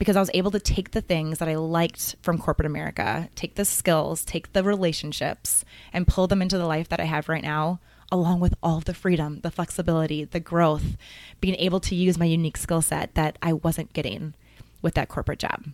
because 0.00 0.16
I 0.16 0.20
was 0.20 0.30
able 0.32 0.50
to 0.52 0.58
take 0.58 0.92
the 0.92 1.02
things 1.02 1.38
that 1.38 1.48
I 1.48 1.56
liked 1.56 2.16
from 2.22 2.38
corporate 2.38 2.64
America, 2.64 3.28
take 3.34 3.56
the 3.56 3.66
skills, 3.66 4.24
take 4.24 4.54
the 4.54 4.64
relationships, 4.64 5.62
and 5.92 6.08
pull 6.08 6.26
them 6.26 6.40
into 6.40 6.56
the 6.56 6.64
life 6.64 6.88
that 6.88 7.00
I 7.00 7.04
have 7.04 7.28
right 7.28 7.42
now, 7.42 7.80
along 8.12 8.40
with 8.40 8.54
all 8.62 8.80
the 8.80 8.94
freedom, 8.94 9.40
the 9.42 9.50
flexibility, 9.50 10.24
the 10.24 10.40
growth, 10.40 10.96
being 11.40 11.54
able 11.56 11.80
to 11.80 11.94
use 11.94 12.18
my 12.18 12.24
unique 12.24 12.56
skill 12.56 12.82
set 12.82 13.14
that 13.14 13.38
I 13.42 13.52
wasn't 13.52 13.92
getting 13.92 14.34
with 14.82 14.94
that 14.94 15.08
corporate 15.08 15.38
job. 15.38 15.64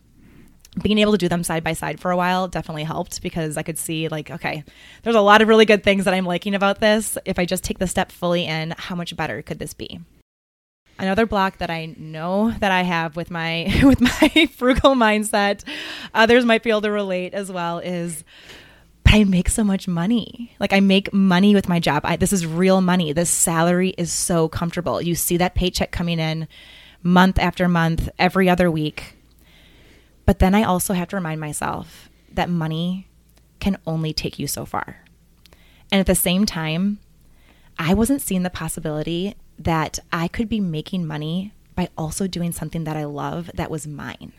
Being 0.83 0.99
able 0.99 1.13
to 1.13 1.19
do 1.19 1.29
them 1.29 1.43
side 1.43 1.65
by 1.65 1.73
side 1.73 2.01
for 2.01 2.11
a 2.11 2.17
while 2.17 2.49
definitely 2.49 2.85
helped 2.85 3.23
because 3.23 3.57
I 3.57 3.63
could 3.63 3.79
see, 3.79 4.09
like, 4.09 4.31
okay, 4.31 4.63
there's 5.03 5.17
a 5.17 5.21
lot 5.21 5.41
of 5.41 5.49
really 5.49 5.65
good 5.65 5.83
things 5.83 6.05
that 6.05 6.13
I'm 6.13 6.27
liking 6.27 6.55
about 6.55 6.81
this. 6.81 7.17
If 7.25 7.39
I 7.39 7.47
just 7.47 7.65
take 7.65 7.79
the 7.79 7.87
step 7.87 8.13
fully 8.13 8.45
in, 8.45 8.75
how 8.77 8.95
much 8.95 9.17
better 9.17 9.41
could 9.41 9.59
this 9.59 9.73
be? 9.73 10.01
another 10.99 11.27
block 11.27 11.59
that 11.59 11.71
I 11.71 11.95
know 11.99 12.53
that 12.53 12.73
I 12.73 12.83
have 12.83 13.17
with 13.17 13.31
my 13.31 13.81
with 13.83 14.01
my 14.01 14.49
frugal 14.57 14.95
mindset, 14.95 15.65
others 16.15 16.45
might 16.45 16.63
be 16.63 16.71
able 16.71 16.83
to 16.83 16.91
relate 16.91 17.35
as 17.35 17.51
well 17.51 17.79
is 17.79 18.25
but 19.07 19.15
I 19.15 19.23
make 19.23 19.49
so 19.49 19.63
much 19.63 19.87
money. 19.87 20.53
Like 20.59 20.73
I 20.73 20.81
make 20.81 21.13
money 21.13 21.55
with 21.55 21.69
my 21.69 21.79
job. 21.79 22.03
I, 22.05 22.17
this 22.17 22.33
is 22.33 22.45
real 22.45 22.81
money. 22.81 23.13
This 23.13 23.31
salary 23.31 23.91
is 23.97 24.11
so 24.13 24.49
comfortable. 24.49 25.01
You 25.01 25.15
see 25.15 25.37
that 25.37 25.55
paycheck 25.55 25.93
coming 25.93 26.19
in 26.19 26.49
month 27.05 27.39
after 27.39 27.69
month, 27.69 28.09
every 28.19 28.49
other 28.51 28.69
week. 28.69 29.17
But 30.25 30.41
then 30.41 30.57
I 30.57 30.65
also 30.65 30.93
have 30.93 31.07
to 31.11 31.17
remind 31.17 31.41
myself 31.41 32.11
that 32.33 32.51
money 32.51 33.07
can 33.61 33.79
only 33.87 34.13
take 34.13 34.41
you 34.41 34.49
so 34.49 34.65
far. 34.65 35.05
And 35.93 36.01
at 36.01 36.07
the 36.07 36.17
same 36.17 36.45
time, 36.45 36.99
I 37.79 37.95
wasn't 37.95 38.23
seeing 38.23 38.43
the 38.43 38.51
possibility 38.51 39.37
that 39.57 40.01
I 40.13 40.27
could 40.27 40.49
be 40.49 40.59
making 40.59 41.07
money 41.07 41.53
by 41.77 41.91
also 41.97 42.27
doing 42.27 42.51
something 42.51 42.83
that 42.83 42.97
I 42.97 43.05
love 43.05 43.53
that 43.55 43.71
was 43.71 43.87
mine. 43.87 44.33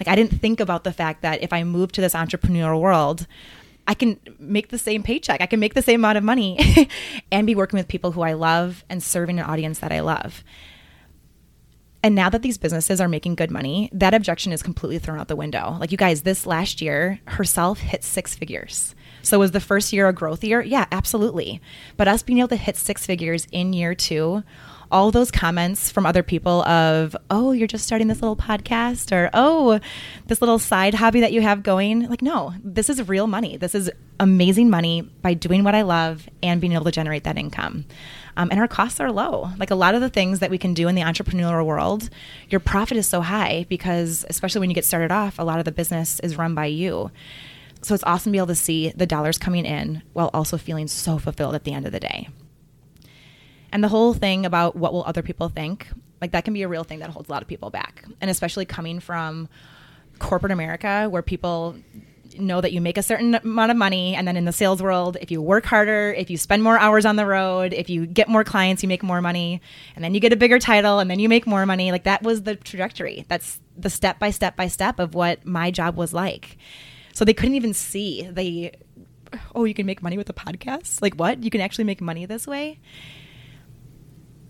Like, 0.00 0.08
I 0.08 0.16
didn't 0.16 0.40
think 0.40 0.58
about 0.58 0.84
the 0.84 0.92
fact 0.92 1.20
that 1.20 1.42
if 1.42 1.52
I 1.52 1.64
moved 1.64 1.94
to 1.96 2.00
this 2.00 2.14
entrepreneurial 2.14 2.80
world, 2.80 3.26
I 3.86 3.94
can 3.94 4.18
make 4.38 4.68
the 4.68 4.78
same 4.78 5.02
paycheck. 5.02 5.40
I 5.40 5.46
can 5.46 5.60
make 5.60 5.74
the 5.74 5.82
same 5.82 6.00
amount 6.00 6.18
of 6.18 6.24
money 6.24 6.88
and 7.32 7.46
be 7.46 7.54
working 7.54 7.76
with 7.76 7.88
people 7.88 8.12
who 8.12 8.22
I 8.22 8.32
love 8.32 8.84
and 8.88 9.02
serving 9.02 9.38
an 9.38 9.44
audience 9.44 9.80
that 9.80 9.92
I 9.92 10.00
love. 10.00 10.42
And 12.02 12.14
now 12.14 12.28
that 12.28 12.42
these 12.42 12.58
businesses 12.58 13.00
are 13.00 13.08
making 13.08 13.34
good 13.34 13.50
money, 13.50 13.88
that 13.92 14.12
objection 14.12 14.52
is 14.52 14.62
completely 14.62 14.98
thrown 14.98 15.18
out 15.18 15.28
the 15.28 15.36
window. 15.36 15.78
Like, 15.80 15.90
you 15.90 15.96
guys, 15.96 16.20
this 16.20 16.44
last 16.44 16.82
year, 16.82 17.18
herself 17.26 17.78
hit 17.78 18.04
six 18.04 18.34
figures. 18.34 18.94
So, 19.22 19.38
was 19.38 19.52
the 19.52 19.60
first 19.60 19.90
year 19.90 20.06
a 20.06 20.12
growth 20.12 20.44
year? 20.44 20.60
Yeah, 20.60 20.84
absolutely. 20.92 21.62
But 21.96 22.06
us 22.06 22.22
being 22.22 22.40
able 22.40 22.48
to 22.48 22.56
hit 22.56 22.76
six 22.76 23.06
figures 23.06 23.46
in 23.52 23.72
year 23.72 23.94
two, 23.94 24.42
all 24.90 25.10
those 25.10 25.30
comments 25.30 25.90
from 25.90 26.06
other 26.06 26.22
people 26.22 26.62
of, 26.64 27.16
oh, 27.30 27.52
you're 27.52 27.66
just 27.66 27.84
starting 27.84 28.08
this 28.08 28.20
little 28.20 28.36
podcast 28.36 29.12
or, 29.12 29.30
oh, 29.34 29.80
this 30.26 30.40
little 30.40 30.58
side 30.58 30.94
hobby 30.94 31.20
that 31.20 31.32
you 31.32 31.40
have 31.40 31.62
going. 31.62 32.08
Like, 32.08 32.22
no, 32.22 32.54
this 32.62 32.88
is 32.88 33.06
real 33.08 33.26
money. 33.26 33.56
This 33.56 33.74
is 33.74 33.90
amazing 34.20 34.70
money 34.70 35.02
by 35.02 35.34
doing 35.34 35.64
what 35.64 35.74
I 35.74 35.82
love 35.82 36.28
and 36.42 36.60
being 36.60 36.72
able 36.72 36.84
to 36.84 36.92
generate 36.92 37.24
that 37.24 37.38
income. 37.38 37.84
Um, 38.36 38.50
and 38.50 38.60
our 38.60 38.68
costs 38.68 39.00
are 39.00 39.12
low. 39.12 39.50
Like 39.58 39.70
a 39.70 39.76
lot 39.76 39.94
of 39.94 40.00
the 40.00 40.10
things 40.10 40.40
that 40.40 40.50
we 40.50 40.58
can 40.58 40.74
do 40.74 40.88
in 40.88 40.94
the 40.94 41.02
entrepreneurial 41.02 41.64
world, 41.64 42.10
your 42.48 42.60
profit 42.60 42.96
is 42.96 43.06
so 43.06 43.20
high 43.20 43.66
because, 43.68 44.24
especially 44.28 44.60
when 44.60 44.70
you 44.70 44.74
get 44.74 44.84
started 44.84 45.12
off, 45.12 45.38
a 45.38 45.44
lot 45.44 45.58
of 45.58 45.64
the 45.64 45.72
business 45.72 46.20
is 46.20 46.36
run 46.36 46.54
by 46.54 46.66
you. 46.66 47.10
So 47.82 47.94
it's 47.94 48.04
awesome 48.04 48.30
to 48.30 48.32
be 48.32 48.38
able 48.38 48.46
to 48.48 48.54
see 48.54 48.92
the 48.96 49.06
dollars 49.06 49.38
coming 49.38 49.66
in 49.66 50.02
while 50.14 50.30
also 50.32 50.56
feeling 50.56 50.88
so 50.88 51.18
fulfilled 51.18 51.54
at 51.54 51.64
the 51.64 51.72
end 51.72 51.86
of 51.86 51.92
the 51.92 52.00
day. 52.00 52.28
And 53.74 53.82
the 53.82 53.88
whole 53.88 54.14
thing 54.14 54.46
about 54.46 54.76
what 54.76 54.92
will 54.92 55.02
other 55.04 55.22
people 55.22 55.48
think, 55.48 55.88
like 56.20 56.30
that 56.30 56.44
can 56.44 56.54
be 56.54 56.62
a 56.62 56.68
real 56.68 56.84
thing 56.84 57.00
that 57.00 57.10
holds 57.10 57.28
a 57.28 57.32
lot 57.32 57.42
of 57.42 57.48
people 57.48 57.70
back. 57.70 58.04
And 58.20 58.30
especially 58.30 58.64
coming 58.64 59.00
from 59.00 59.48
corporate 60.20 60.52
America 60.52 61.08
where 61.10 61.22
people 61.22 61.74
know 62.38 62.60
that 62.60 62.72
you 62.72 62.80
make 62.80 62.96
a 62.96 63.02
certain 63.02 63.34
amount 63.34 63.72
of 63.72 63.76
money 63.76 64.14
and 64.14 64.28
then 64.28 64.36
in 64.36 64.44
the 64.44 64.52
sales 64.52 64.82
world 64.82 65.16
if 65.20 65.30
you 65.30 65.40
work 65.40 65.64
harder 65.64 66.12
if 66.16 66.30
you 66.30 66.36
spend 66.36 66.64
more 66.64 66.76
hours 66.78 67.04
on 67.04 67.14
the 67.14 67.24
road 67.24 67.72
if 67.72 67.88
you 67.88 68.06
get 68.06 68.28
more 68.28 68.42
clients 68.42 68.82
you 68.82 68.88
make 68.88 69.04
more 69.04 69.20
money 69.20 69.60
and 69.94 70.04
then 70.04 70.14
you 70.14 70.20
get 70.20 70.32
a 70.32 70.36
bigger 70.36 70.58
title 70.58 70.98
and 70.98 71.10
then 71.10 71.18
you 71.18 71.28
make 71.28 71.46
more 71.46 71.66
money. 71.66 71.90
Like 71.90 72.04
that 72.04 72.22
was 72.22 72.44
the 72.44 72.54
trajectory. 72.54 73.24
That's 73.28 73.60
the 73.76 73.90
step 73.90 74.20
by 74.20 74.30
step 74.30 74.54
by 74.54 74.68
step 74.68 75.00
of 75.00 75.14
what 75.14 75.44
my 75.44 75.72
job 75.72 75.96
was 75.96 76.12
like. 76.12 76.58
So 77.12 77.24
they 77.24 77.34
couldn't 77.34 77.56
even 77.56 77.74
see. 77.74 78.22
They 78.22 78.72
oh 79.56 79.64
you 79.64 79.74
can 79.74 79.84
make 79.84 80.00
money 80.00 80.16
with 80.16 80.30
a 80.30 80.32
podcast? 80.32 81.02
Like 81.02 81.14
what? 81.14 81.42
You 81.42 81.50
can 81.50 81.60
actually 81.60 81.84
make 81.84 82.00
money 82.00 82.24
this 82.24 82.46
way 82.46 82.78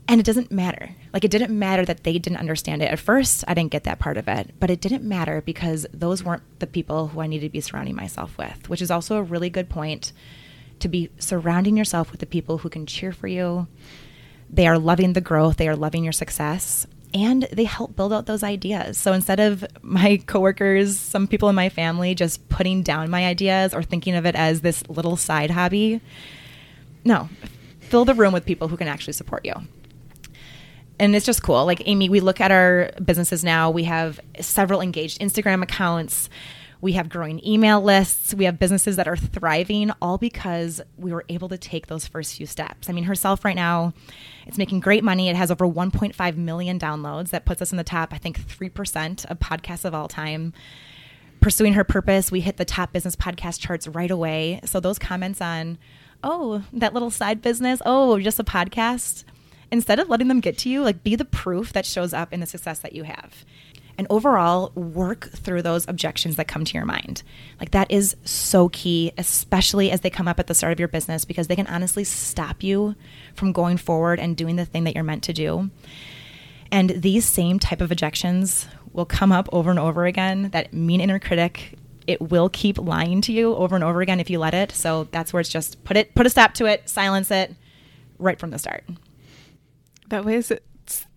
and 0.07 0.21
it 0.21 0.27
doesn't 0.27 0.53
matter. 0.53 0.91
Like, 1.13 1.25
it 1.25 1.31
didn't 1.31 1.57
matter 1.59 1.85
that 1.85 2.05
they 2.05 2.19
didn't 2.19 2.39
understand 2.39 2.83
it. 2.83 2.91
At 2.91 2.99
first, 2.99 3.45
I 3.49 3.55
didn't 3.55 3.71
get 3.71 3.85
that 3.85 3.99
part 3.99 4.19
of 4.19 4.29
it, 4.29 4.55
but 4.61 4.71
it 4.71 4.81
didn't 4.81 5.03
matter 5.03 5.41
because 5.41 5.87
those 5.95 6.23
weren't 6.23 6.43
the 6.59 6.67
people 6.67 7.09
who 7.09 7.21
I 7.21 7.27
needed 7.27 7.47
to 7.47 7.53
be 7.53 7.61
surrounding 7.61 7.97
myself 7.97 8.37
with, 8.37 8.69
which 8.69 8.83
is 8.83 8.91
also 8.91 9.17
a 9.17 9.23
really 9.23 9.49
good 9.49 9.71
point 9.71 10.13
to 10.81 10.89
be 10.89 11.11
surrounding 11.19 11.77
yourself 11.77 12.11
with 12.11 12.21
the 12.21 12.27
people 12.27 12.59
who 12.59 12.69
can 12.69 12.85
cheer 12.85 13.13
for 13.13 13.29
you. 13.29 13.67
They 14.51 14.67
are 14.67 14.79
loving 14.79 15.15
the 15.15 15.23
growth, 15.23 15.57
they 15.57 15.69
are 15.69 15.77
loving 15.77 16.05
your 16.05 16.13
success, 16.13 16.87
and 17.15 17.45
they 17.51 17.65
help 17.65 17.97
build 17.97 18.13
out 18.13 18.27
those 18.27 18.43
ideas. 18.43 18.99
So 18.99 19.15
instead 19.15 19.41
of 19.41 19.65
my 19.81 20.19
coworkers, 20.27 20.99
some 20.99 21.27
people 21.27 21.49
in 21.49 21.55
my 21.55 21.71
family 21.71 22.15
just 22.15 22.47
putting 22.51 22.83
down 22.83 23.09
my 23.09 23.25
ideas 23.25 23.73
or 23.73 23.83
thinking 23.83 24.15
of 24.17 24.27
it 24.27 24.35
as 24.35 24.61
this 24.61 24.87
little 24.89 25.17
side 25.17 25.51
hobby, 25.51 26.03
no, 27.05 27.31
fill 27.81 28.05
the 28.05 28.15
room 28.15 28.35
with 28.35 28.45
people 28.45 28.69
who 28.69 28.77
can 28.77 28.89
actually 28.89 29.13
support 29.15 29.47
you 29.47 29.55
and 30.99 31.17
it's 31.17 31.27
just 31.27 31.43
cool. 31.43 31.65
Like 31.65 31.83
Amy, 31.87 32.09
we 32.09 32.21
look 32.21 32.41
at 32.41 32.51
our 32.51 32.91
businesses 33.05 33.43
now. 33.43 33.71
We 33.71 33.85
have 33.85 34.21
several 34.41 34.81
engaged 34.81 35.21
Instagram 35.21 35.63
accounts. 35.63 36.29
We 36.81 36.93
have 36.93 37.09
growing 37.09 37.45
email 37.47 37.81
lists. 37.81 38.35
We 38.35 38.45
have 38.45 38.59
businesses 38.59 38.97
that 38.97 39.09
are 39.09 39.17
thriving 39.17 39.91
all 40.03 40.19
because 40.19 40.83
we 40.99 41.13
were 41.13 41.25
able 41.31 41.49
to 41.49 41.57
take 41.57 41.87
those 41.87 42.07
first 42.07 42.37
few 42.37 42.47
steps. 42.47 42.91
I 42.91 42.93
mean, 42.93 43.05
herself 43.05 43.45
right 43.45 43.57
now, 43.57 43.95
it's 44.47 44.59
making 44.59 44.81
great 44.81 45.03
money. 45.03 45.31
It 45.31 45.37
has 45.37 45.51
over 45.51 45.67
1.5 45.67 46.37
million 46.37 46.79
downloads. 46.79 47.31
That 47.31 47.47
puts 47.47 47.63
us 47.63 47.73
in 47.73 47.79
the 47.79 47.85
top, 47.85 48.13
I 48.13 48.19
think, 48.19 48.39
3% 48.39 49.25
of 49.25 49.39
podcasts 49.39 49.87
of 49.87 49.95
all 49.95 50.09
time. 50.09 50.53
Pursuing 51.41 51.73
her 51.73 51.85
purpose, 51.85 52.31
we 52.31 52.41
hit 52.41 52.59
the 52.59 52.65
top 52.67 52.93
business 52.93 53.17
podcast 53.17 53.61
charts 53.61 53.89
right 53.89 54.11
away. 54.11 54.61
So 54.65 54.79
those 54.79 54.99
comments 54.99 55.41
on, 55.41 55.79
oh, 56.23 56.65
that 56.73 56.93
little 56.93 57.11
side 57.11 57.41
business, 57.41 57.81
oh, 57.87 58.21
just 58.21 58.39
a 58.39 58.45
podcast 58.45 59.25
instead 59.75 59.99
of 59.99 60.09
letting 60.09 60.29
them 60.29 60.39
get 60.39 60.57
to 60.57 60.69
you, 60.71 60.83
like 60.83 61.03
be 61.03 61.17
the 61.17 61.25
proof 61.25 61.73
that 61.73 61.85
shows 61.85 62.15
up 62.15 62.33
in 62.33 62.39
the 62.39 62.47
success 62.47 62.79
that 62.79 62.95
you 62.95 63.03
have. 63.03 63.45
And 63.99 64.07
overall, 64.09 64.71
work 64.77 65.31
through 65.31 65.63
those 65.63 65.87
objections 65.89 66.37
that 66.37 66.47
come 66.47 66.65
to 66.65 66.75
your 66.75 66.85
mind. 66.85 67.25
Like 67.59 67.73
that 67.73 67.91
is 67.91 68.17
so 68.25 68.69
key, 68.69 69.13
especially 69.19 69.91
as 69.91 70.01
they 70.01 70.11
come 70.11 70.29
up 70.29 70.39
at 70.39 70.47
the 70.47 70.55
start 70.55 70.73
of 70.73 70.79
your 70.79 70.89
business, 70.89 71.25
because 71.25 71.49
they 71.49 71.57
can 71.57 71.67
honestly 71.67 72.05
stop 72.05 72.63
you 72.63 72.95
from 73.35 73.53
going 73.53 73.77
forward 73.77 74.21
and 74.21 74.37
doing 74.37 74.55
the 74.55 74.65
thing 74.65 74.85
that 74.85 74.95
you're 74.95 75.05
meant 75.05 75.25
to 75.25 75.33
do. 75.33 75.71
And 76.71 76.91
these 76.91 77.25
same 77.25 77.59
type 77.59 77.81
of 77.81 77.91
objections 77.91 78.69
will 78.93 79.05
come 79.05 79.33
up 79.33 79.49
over 79.53 79.71
and 79.71 79.79
over 79.79 80.07
again. 80.07 80.51
That 80.51 80.73
mean 80.73 81.01
inner 81.01 81.19
critic, 81.19 81.77
it 82.07 82.21
will 82.21 82.49
keep 82.49 82.79
lying 82.79 83.21
to 83.23 83.33
you 83.33 83.55
over 83.57 83.75
and 83.75 83.83
over 83.83 84.01
again 84.03 84.21
if 84.21 84.31
you 84.31 84.39
let 84.39 84.55
it. 84.55 84.71
So 84.71 85.09
that's 85.11 85.33
where 85.33 85.41
it's 85.41 85.51
just 85.51 85.83
put 85.83 85.97
it, 85.97 86.15
put 86.15 86.27
a 86.27 86.31
stop 86.31 86.55
to 86.55 86.67
it, 86.67 86.89
silence 86.89 87.33
it 87.33 87.55
right 88.19 88.39
from 88.39 88.51
the 88.51 88.59
start. 88.59 88.85
That 90.09 90.25
was 90.25 90.53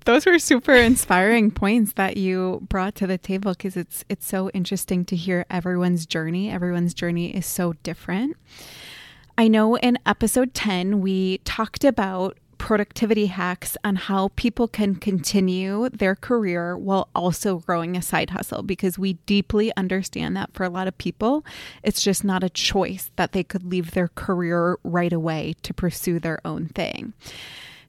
those 0.05 0.25
were 0.25 0.39
super 0.39 0.73
inspiring 0.73 1.51
points 1.51 1.93
that 1.93 2.15
you 2.15 2.65
brought 2.69 2.95
to 2.95 3.07
the 3.07 3.17
table 3.17 3.51
because 3.51 3.75
it's 3.75 4.05
it's 4.07 4.25
so 4.25 4.49
interesting 4.51 5.03
to 5.05 5.15
hear 5.15 5.45
everyone's 5.49 6.05
journey. 6.05 6.49
Everyone's 6.49 6.93
journey 6.93 7.35
is 7.35 7.45
so 7.45 7.73
different. 7.83 8.37
I 9.37 9.49
know 9.49 9.75
in 9.77 9.99
episode 10.05 10.53
10 10.53 11.01
we 11.01 11.39
talked 11.39 11.83
about 11.83 12.37
productivity 12.57 13.27
hacks 13.27 13.77
on 13.83 13.95
how 13.95 14.29
people 14.35 14.67
can 14.67 14.95
continue 14.95 15.89
their 15.89 16.15
career 16.15 16.77
while 16.77 17.09
also 17.13 17.59
growing 17.59 17.95
a 17.95 18.01
side 18.01 18.31
hustle 18.31 18.63
because 18.63 18.97
we 18.97 19.13
deeply 19.25 19.75
understand 19.77 20.35
that 20.35 20.53
for 20.53 20.63
a 20.63 20.69
lot 20.69 20.87
of 20.87 20.97
people, 20.97 21.45
it's 21.83 22.01
just 22.01 22.23
not 22.23 22.43
a 22.43 22.49
choice 22.49 23.11
that 23.15 23.31
they 23.31 23.43
could 23.43 23.63
leave 23.63 23.91
their 23.91 24.07
career 24.07 24.77
right 24.83 25.13
away 25.13 25.53
to 25.63 25.73
pursue 25.73 26.19
their 26.19 26.39
own 26.45 26.67
thing. 26.67 27.13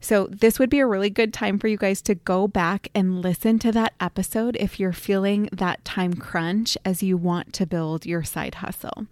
So, 0.01 0.27
this 0.31 0.59
would 0.59 0.71
be 0.71 0.79
a 0.79 0.87
really 0.87 1.11
good 1.11 1.33
time 1.33 1.59
for 1.59 1.69
you 1.69 1.77
guys 1.77 2.01
to 2.03 2.15
go 2.15 2.47
back 2.47 2.89
and 2.95 3.21
listen 3.21 3.59
to 3.61 3.73
that 3.73 3.95
episode 4.01 4.57
if 4.61 4.79
you're 4.79 4.93
feeling 4.93 5.49
that 5.53 5.85
time 5.85 6.15
crunch 6.15 6.79
as 6.85 7.03
you 7.03 7.17
want 7.17 7.53
to 7.55 7.67
build 7.67 8.07
your 8.07 8.23
side 8.23 8.57
hustle. 8.57 9.07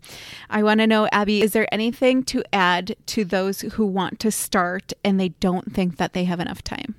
I 0.49 0.63
want 0.63 0.81
to 0.81 0.87
know, 0.87 1.09
Abby, 1.11 1.43
is 1.43 1.53
there 1.53 1.73
anything 1.73 2.23
to 2.25 2.45
add 2.53 2.95
to 3.07 3.25
those 3.25 3.63
who 3.63 3.85
want 3.85 4.21
to 4.21 4.31
start 4.31 4.93
and 5.05 5.19
they 5.19 5.31
don't 5.31 5.73
think 5.73 5.97
that 5.97 6.13
they 6.13 6.25
have 6.25 6.41
enough 6.41 6.63
time? 6.63 6.95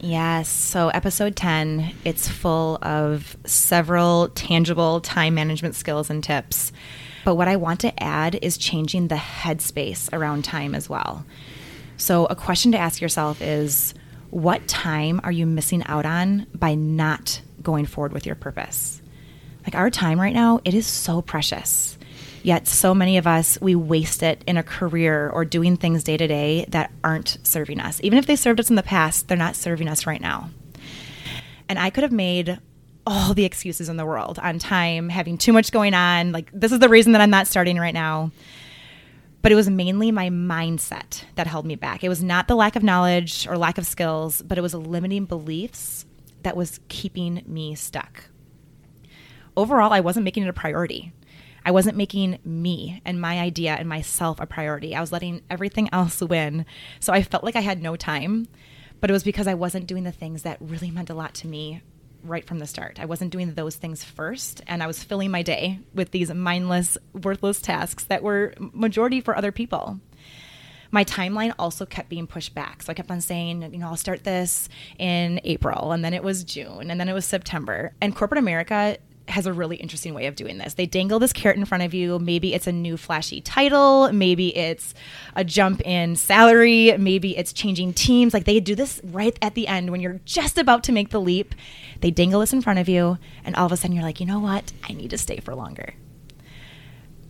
Yes. 0.00 0.48
So, 0.48 0.88
episode 0.88 1.36
10, 1.36 1.94
it's 2.04 2.26
full 2.26 2.78
of 2.82 3.36
several 3.44 4.28
tangible 4.30 5.00
time 5.00 5.34
management 5.34 5.74
skills 5.74 6.08
and 6.08 6.24
tips. 6.24 6.72
But 7.24 7.34
what 7.34 7.48
I 7.48 7.56
want 7.56 7.80
to 7.80 8.02
add 8.02 8.38
is 8.40 8.56
changing 8.56 9.08
the 9.08 9.16
headspace 9.16 10.08
around 10.12 10.44
time 10.44 10.74
as 10.74 10.88
well. 10.88 11.24
So, 12.00 12.24
a 12.24 12.34
question 12.34 12.72
to 12.72 12.78
ask 12.78 13.02
yourself 13.02 13.42
is 13.42 13.92
what 14.30 14.66
time 14.66 15.20
are 15.22 15.30
you 15.30 15.44
missing 15.44 15.84
out 15.84 16.06
on 16.06 16.46
by 16.54 16.74
not 16.74 17.42
going 17.62 17.84
forward 17.84 18.14
with 18.14 18.24
your 18.24 18.36
purpose? 18.36 19.02
Like 19.64 19.74
our 19.74 19.90
time 19.90 20.18
right 20.18 20.32
now, 20.32 20.60
it 20.64 20.72
is 20.72 20.86
so 20.86 21.20
precious. 21.20 21.98
Yet, 22.42 22.66
so 22.66 22.94
many 22.94 23.18
of 23.18 23.26
us, 23.26 23.60
we 23.60 23.74
waste 23.74 24.22
it 24.22 24.42
in 24.46 24.56
a 24.56 24.62
career 24.62 25.28
or 25.28 25.44
doing 25.44 25.76
things 25.76 26.02
day 26.02 26.16
to 26.16 26.26
day 26.26 26.64
that 26.68 26.90
aren't 27.04 27.36
serving 27.42 27.80
us. 27.80 28.00
Even 28.02 28.18
if 28.18 28.24
they 28.24 28.34
served 28.34 28.60
us 28.60 28.70
in 28.70 28.76
the 28.76 28.82
past, 28.82 29.28
they're 29.28 29.36
not 29.36 29.54
serving 29.54 29.86
us 29.86 30.06
right 30.06 30.22
now. 30.22 30.48
And 31.68 31.78
I 31.78 31.90
could 31.90 32.02
have 32.02 32.12
made 32.12 32.58
all 33.06 33.34
the 33.34 33.44
excuses 33.44 33.90
in 33.90 33.98
the 33.98 34.06
world 34.06 34.38
on 34.38 34.58
time, 34.58 35.10
having 35.10 35.36
too 35.36 35.52
much 35.52 35.70
going 35.70 35.92
on. 35.92 36.32
Like, 36.32 36.50
this 36.54 36.72
is 36.72 36.78
the 36.78 36.88
reason 36.88 37.12
that 37.12 37.20
I'm 37.20 37.28
not 37.28 37.46
starting 37.46 37.76
right 37.76 37.92
now 37.92 38.30
but 39.42 39.52
it 39.52 39.54
was 39.54 39.70
mainly 39.70 40.10
my 40.10 40.28
mindset 40.28 41.24
that 41.34 41.46
held 41.46 41.66
me 41.66 41.76
back. 41.76 42.04
It 42.04 42.08
was 42.08 42.22
not 42.22 42.48
the 42.48 42.54
lack 42.54 42.76
of 42.76 42.82
knowledge 42.82 43.46
or 43.48 43.56
lack 43.56 43.78
of 43.78 43.86
skills, 43.86 44.42
but 44.42 44.58
it 44.58 44.62
was 44.62 44.74
limiting 44.74 45.24
beliefs 45.24 46.04
that 46.42 46.56
was 46.56 46.80
keeping 46.88 47.42
me 47.46 47.74
stuck. 47.74 48.24
Overall, 49.56 49.92
I 49.92 50.00
wasn't 50.00 50.24
making 50.24 50.42
it 50.42 50.48
a 50.48 50.54
priority. 50.54 51.12
I 51.64 51.70
wasn't 51.72 51.96
making 51.96 52.38
me 52.44 53.02
and 53.04 53.20
my 53.20 53.38
idea 53.38 53.74
and 53.74 53.88
myself 53.88 54.40
a 54.40 54.46
priority. 54.46 54.94
I 54.94 55.00
was 55.00 55.12
letting 55.12 55.42
everything 55.50 55.88
else 55.92 56.20
win. 56.20 56.64
So 57.00 57.12
I 57.12 57.22
felt 57.22 57.44
like 57.44 57.56
I 57.56 57.60
had 57.60 57.82
no 57.82 57.96
time, 57.96 58.48
but 59.00 59.10
it 59.10 59.12
was 59.12 59.24
because 59.24 59.46
I 59.46 59.54
wasn't 59.54 59.86
doing 59.86 60.04
the 60.04 60.12
things 60.12 60.42
that 60.42 60.58
really 60.60 60.90
meant 60.90 61.10
a 61.10 61.14
lot 61.14 61.34
to 61.34 61.46
me 61.48 61.82
right 62.22 62.46
from 62.46 62.58
the 62.58 62.66
start. 62.66 62.98
I 63.00 63.06
wasn't 63.06 63.32
doing 63.32 63.54
those 63.54 63.76
things 63.76 64.04
first, 64.04 64.62
and 64.66 64.82
I 64.82 64.86
was 64.86 65.02
filling 65.02 65.30
my 65.30 65.42
day 65.42 65.80
with 65.94 66.10
these 66.10 66.32
mindless, 66.32 66.96
worthless 67.12 67.60
tasks 67.60 68.04
that 68.04 68.22
were 68.22 68.54
majority 68.58 69.20
for 69.20 69.36
other 69.36 69.52
people. 69.52 70.00
My 70.92 71.04
timeline 71.04 71.54
also 71.58 71.86
kept 71.86 72.08
being 72.08 72.26
pushed 72.26 72.54
back. 72.54 72.82
So 72.82 72.90
I 72.90 72.94
kept 72.94 73.10
on 73.10 73.20
saying, 73.20 73.62
you 73.72 73.78
know, 73.78 73.86
I'll 73.86 73.96
start 73.96 74.24
this 74.24 74.68
in 74.98 75.40
April, 75.44 75.92
and 75.92 76.04
then 76.04 76.14
it 76.14 76.24
was 76.24 76.42
June, 76.44 76.90
and 76.90 77.00
then 77.00 77.08
it 77.08 77.12
was 77.12 77.24
September. 77.24 77.94
And 78.00 78.14
corporate 78.14 78.38
America 78.38 78.96
has 79.30 79.46
a 79.46 79.52
really 79.52 79.76
interesting 79.76 80.14
way 80.14 80.26
of 80.26 80.34
doing 80.34 80.58
this. 80.58 80.74
They 80.74 80.86
dangle 80.86 81.18
this 81.18 81.32
carrot 81.32 81.56
in 81.56 81.64
front 81.64 81.82
of 81.82 81.94
you. 81.94 82.18
Maybe 82.18 82.54
it's 82.54 82.66
a 82.66 82.72
new 82.72 82.96
flashy 82.96 83.40
title, 83.40 84.12
maybe 84.12 84.56
it's 84.56 84.94
a 85.34 85.44
jump 85.44 85.80
in 85.82 86.16
salary, 86.16 86.96
maybe 86.98 87.36
it's 87.36 87.52
changing 87.52 87.94
teams. 87.94 88.34
Like 88.34 88.44
they 88.44 88.60
do 88.60 88.74
this 88.74 89.00
right 89.04 89.38
at 89.42 89.54
the 89.54 89.66
end 89.66 89.90
when 89.90 90.00
you're 90.00 90.20
just 90.24 90.58
about 90.58 90.84
to 90.84 90.92
make 90.92 91.10
the 91.10 91.20
leap. 91.20 91.54
They 92.00 92.10
dangle 92.10 92.40
this 92.40 92.52
in 92.52 92.62
front 92.62 92.78
of 92.78 92.88
you, 92.88 93.18
and 93.44 93.54
all 93.56 93.66
of 93.66 93.72
a 93.72 93.76
sudden 93.76 93.94
you're 93.94 94.04
like, 94.04 94.20
you 94.20 94.26
know 94.26 94.40
what? 94.40 94.72
I 94.88 94.92
need 94.92 95.10
to 95.10 95.18
stay 95.18 95.38
for 95.38 95.54
longer. 95.54 95.94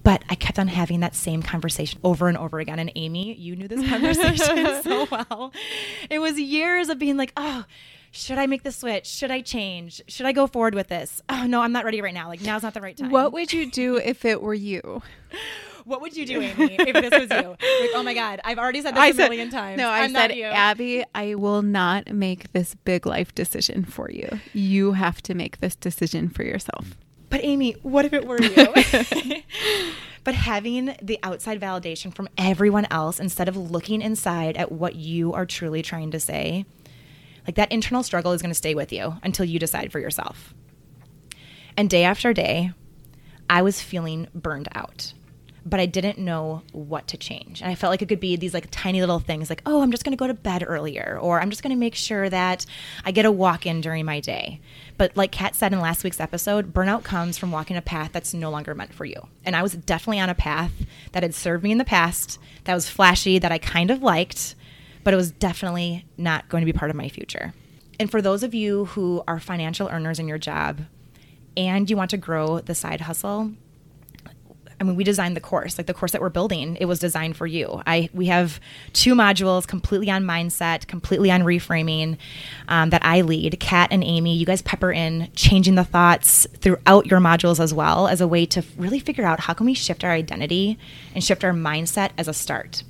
But 0.02 0.22
I 0.30 0.34
kept 0.34 0.58
on 0.58 0.68
having 0.68 1.00
that 1.00 1.14
same 1.14 1.42
conversation 1.42 2.00
over 2.02 2.28
and 2.28 2.38
over 2.38 2.58
again. 2.58 2.78
And 2.78 2.90
Amy, 2.94 3.34
you 3.34 3.54
knew 3.54 3.68
this 3.68 3.86
conversation 3.88 4.82
so 4.82 5.06
well. 5.10 5.52
It 6.08 6.20
was 6.20 6.38
years 6.38 6.88
of 6.88 6.98
being 6.98 7.16
like, 7.16 7.32
oh, 7.36 7.64
should 8.10 8.38
I 8.38 8.46
make 8.46 8.62
the 8.62 8.72
switch? 8.72 9.06
Should 9.06 9.30
I 9.30 9.40
change? 9.40 10.02
Should 10.08 10.26
I 10.26 10.32
go 10.32 10.46
forward 10.46 10.74
with 10.74 10.88
this? 10.88 11.22
Oh, 11.28 11.46
no, 11.46 11.62
I'm 11.62 11.72
not 11.72 11.84
ready 11.84 12.00
right 12.00 12.14
now. 12.14 12.28
Like, 12.28 12.40
now's 12.40 12.62
not 12.62 12.74
the 12.74 12.80
right 12.80 12.96
time. 12.96 13.10
What 13.10 13.32
would 13.32 13.52
you 13.52 13.70
do 13.70 13.96
if 13.96 14.24
it 14.24 14.42
were 14.42 14.54
you? 14.54 15.02
What 15.84 16.02
would 16.02 16.14
you 16.14 16.26
do, 16.26 16.42
Amy, 16.42 16.76
if 16.78 16.92
this 16.94 17.10
was 17.10 17.30
you? 17.42 17.48
Like, 17.48 17.90
oh 17.94 18.02
my 18.04 18.12
God, 18.12 18.40
I've 18.44 18.58
already 18.58 18.82
said 18.82 18.94
this 18.94 19.00
I 19.00 19.08
a 19.08 19.14
said, 19.14 19.28
million 19.30 19.50
times. 19.50 19.78
No, 19.78 19.88
I 19.88 20.00
I'm 20.00 20.12
said, 20.12 20.30
Abby, 20.32 21.04
I 21.14 21.34
will 21.36 21.62
not 21.62 22.12
make 22.12 22.52
this 22.52 22.74
big 22.74 23.06
life 23.06 23.34
decision 23.34 23.84
for 23.86 24.10
you. 24.10 24.28
You 24.52 24.92
have 24.92 25.22
to 25.22 25.34
make 25.34 25.60
this 25.60 25.74
decision 25.74 26.28
for 26.28 26.44
yourself. 26.44 26.96
But 27.30 27.42
Amy, 27.42 27.72
what 27.82 28.04
if 28.04 28.12
it 28.12 28.26
were 28.26 28.40
you? 28.42 29.42
but 30.24 30.34
having 30.34 30.94
the 31.00 31.18
outside 31.22 31.60
validation 31.60 32.14
from 32.14 32.28
everyone 32.36 32.86
else 32.90 33.18
instead 33.18 33.48
of 33.48 33.56
looking 33.56 34.02
inside 34.02 34.56
at 34.58 34.70
what 34.70 34.96
you 34.96 35.32
are 35.32 35.46
truly 35.46 35.80
trying 35.80 36.10
to 36.10 36.20
say, 36.20 36.66
like 37.50 37.56
that 37.56 37.72
internal 37.72 38.04
struggle 38.04 38.30
is 38.30 38.40
going 38.40 38.52
to 38.52 38.54
stay 38.54 38.76
with 38.76 38.92
you 38.92 39.16
until 39.24 39.44
you 39.44 39.58
decide 39.58 39.90
for 39.90 39.98
yourself. 39.98 40.54
And 41.76 41.90
day 41.90 42.04
after 42.04 42.32
day, 42.32 42.70
I 43.48 43.62
was 43.62 43.82
feeling 43.82 44.28
burned 44.32 44.68
out 44.72 45.14
but 45.64 45.80
I 45.80 45.86
didn't 45.86 46.18
know 46.18 46.62
what 46.72 47.08
to 47.08 47.16
change. 47.16 47.60
And 47.60 47.70
I 47.70 47.74
felt 47.74 47.90
like 47.90 48.02
it 48.02 48.08
could 48.08 48.20
be 48.20 48.36
these 48.36 48.54
like 48.54 48.68
tiny 48.70 49.00
little 49.00 49.18
things 49.18 49.50
like, 49.50 49.62
oh, 49.66 49.82
I'm 49.82 49.90
just 49.90 50.04
going 50.04 50.16
to 50.16 50.20
go 50.20 50.26
to 50.26 50.34
bed 50.34 50.64
earlier, 50.66 51.18
or 51.20 51.40
I'm 51.40 51.50
just 51.50 51.62
going 51.62 51.74
to 51.74 51.78
make 51.78 51.94
sure 51.94 52.30
that 52.30 52.64
I 53.04 53.10
get 53.10 53.26
a 53.26 53.30
walk 53.30 53.66
in 53.66 53.80
during 53.80 54.04
my 54.04 54.20
day. 54.20 54.60
But 54.96 55.16
like 55.16 55.32
Kat 55.32 55.54
said 55.54 55.72
in 55.72 55.80
last 55.80 56.02
week's 56.02 56.20
episode, 56.20 56.72
burnout 56.72 57.04
comes 57.04 57.36
from 57.36 57.52
walking 57.52 57.76
a 57.76 57.82
path 57.82 58.10
that's 58.12 58.32
no 58.32 58.50
longer 58.50 58.74
meant 58.74 58.94
for 58.94 59.04
you. 59.04 59.28
And 59.44 59.54
I 59.54 59.62
was 59.62 59.74
definitely 59.74 60.20
on 60.20 60.30
a 60.30 60.34
path 60.34 60.72
that 61.12 61.22
had 61.22 61.34
served 61.34 61.62
me 61.62 61.72
in 61.72 61.78
the 61.78 61.84
past, 61.84 62.38
that 62.64 62.74
was 62.74 62.88
flashy, 62.88 63.38
that 63.38 63.52
I 63.52 63.58
kind 63.58 63.90
of 63.90 64.02
liked, 64.02 64.54
but 65.04 65.14
it 65.14 65.16
was 65.16 65.30
definitely 65.30 66.04
not 66.16 66.48
going 66.48 66.62
to 66.62 66.66
be 66.66 66.72
part 66.72 66.90
of 66.90 66.96
my 66.96 67.08
future. 67.08 67.52
And 67.98 68.10
for 68.10 68.22
those 68.22 68.42
of 68.42 68.54
you 68.54 68.86
who 68.86 69.22
are 69.28 69.38
financial 69.38 69.88
earners 69.88 70.18
in 70.18 70.26
your 70.26 70.38
job 70.38 70.80
and 71.56 71.88
you 71.88 71.96
want 71.96 72.10
to 72.10 72.16
grow 72.16 72.60
the 72.60 72.74
side 72.74 73.02
hustle, 73.02 73.52
I 74.80 74.84
mean, 74.84 74.96
we 74.96 75.04
designed 75.04 75.36
the 75.36 75.42
course, 75.42 75.76
like 75.76 75.86
the 75.86 75.92
course 75.92 76.12
that 76.12 76.22
we're 76.22 76.30
building, 76.30 76.78
it 76.80 76.86
was 76.86 76.98
designed 76.98 77.36
for 77.36 77.46
you. 77.46 77.82
I 77.86 78.08
we 78.14 78.26
have 78.26 78.58
two 78.94 79.14
modules 79.14 79.66
completely 79.66 80.10
on 80.10 80.24
mindset, 80.24 80.86
completely 80.86 81.30
on 81.30 81.42
reframing 81.42 82.16
um, 82.68 82.88
that 82.88 83.04
I 83.04 83.20
lead. 83.20 83.60
Kat 83.60 83.90
and 83.92 84.02
Amy, 84.02 84.34
you 84.36 84.46
guys 84.46 84.62
pepper 84.62 84.90
in 84.90 85.28
changing 85.34 85.74
the 85.74 85.84
thoughts 85.84 86.46
throughout 86.56 87.06
your 87.06 87.20
modules 87.20 87.60
as 87.60 87.74
well 87.74 88.08
as 88.08 88.22
a 88.22 88.26
way 88.26 88.46
to 88.46 88.64
really 88.78 89.00
figure 89.00 89.26
out 89.26 89.40
how 89.40 89.52
can 89.52 89.66
we 89.66 89.74
shift 89.74 90.02
our 90.02 90.12
identity 90.12 90.78
and 91.14 91.22
shift 91.22 91.44
our 91.44 91.52
mindset 91.52 92.12
as 92.16 92.26
a 92.26 92.32
start. 92.32 92.82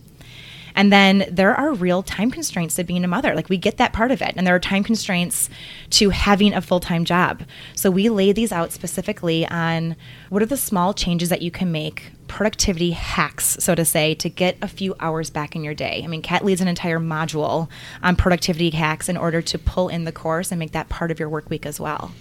And 0.74 0.92
then 0.92 1.26
there 1.30 1.54
are 1.54 1.72
real 1.72 2.02
time 2.02 2.30
constraints 2.30 2.76
to 2.76 2.84
being 2.84 3.04
a 3.04 3.08
mother. 3.08 3.34
Like 3.34 3.48
we 3.48 3.56
get 3.56 3.76
that 3.78 3.92
part 3.92 4.10
of 4.10 4.22
it. 4.22 4.34
And 4.36 4.46
there 4.46 4.54
are 4.54 4.60
time 4.60 4.84
constraints 4.84 5.50
to 5.90 6.10
having 6.10 6.54
a 6.54 6.60
full 6.60 6.80
time 6.80 7.04
job. 7.04 7.42
So 7.74 7.90
we 7.90 8.08
lay 8.08 8.32
these 8.32 8.52
out 8.52 8.72
specifically 8.72 9.46
on 9.46 9.96
what 10.28 10.42
are 10.42 10.46
the 10.46 10.56
small 10.56 10.94
changes 10.94 11.28
that 11.28 11.42
you 11.42 11.50
can 11.50 11.72
make, 11.72 12.12
productivity 12.28 12.92
hacks, 12.92 13.56
so 13.58 13.74
to 13.74 13.84
say, 13.84 14.14
to 14.14 14.28
get 14.28 14.56
a 14.62 14.68
few 14.68 14.94
hours 15.00 15.30
back 15.30 15.56
in 15.56 15.64
your 15.64 15.74
day. 15.74 16.02
I 16.04 16.06
mean, 16.06 16.22
Kat 16.22 16.44
leads 16.44 16.60
an 16.60 16.68
entire 16.68 17.00
module 17.00 17.68
on 18.02 18.16
productivity 18.16 18.70
hacks 18.70 19.08
in 19.08 19.16
order 19.16 19.42
to 19.42 19.58
pull 19.58 19.88
in 19.88 20.04
the 20.04 20.12
course 20.12 20.52
and 20.52 20.58
make 20.58 20.72
that 20.72 20.88
part 20.88 21.10
of 21.10 21.18
your 21.18 21.28
work 21.28 21.50
week 21.50 21.66
as 21.66 21.80
well. 21.80 22.12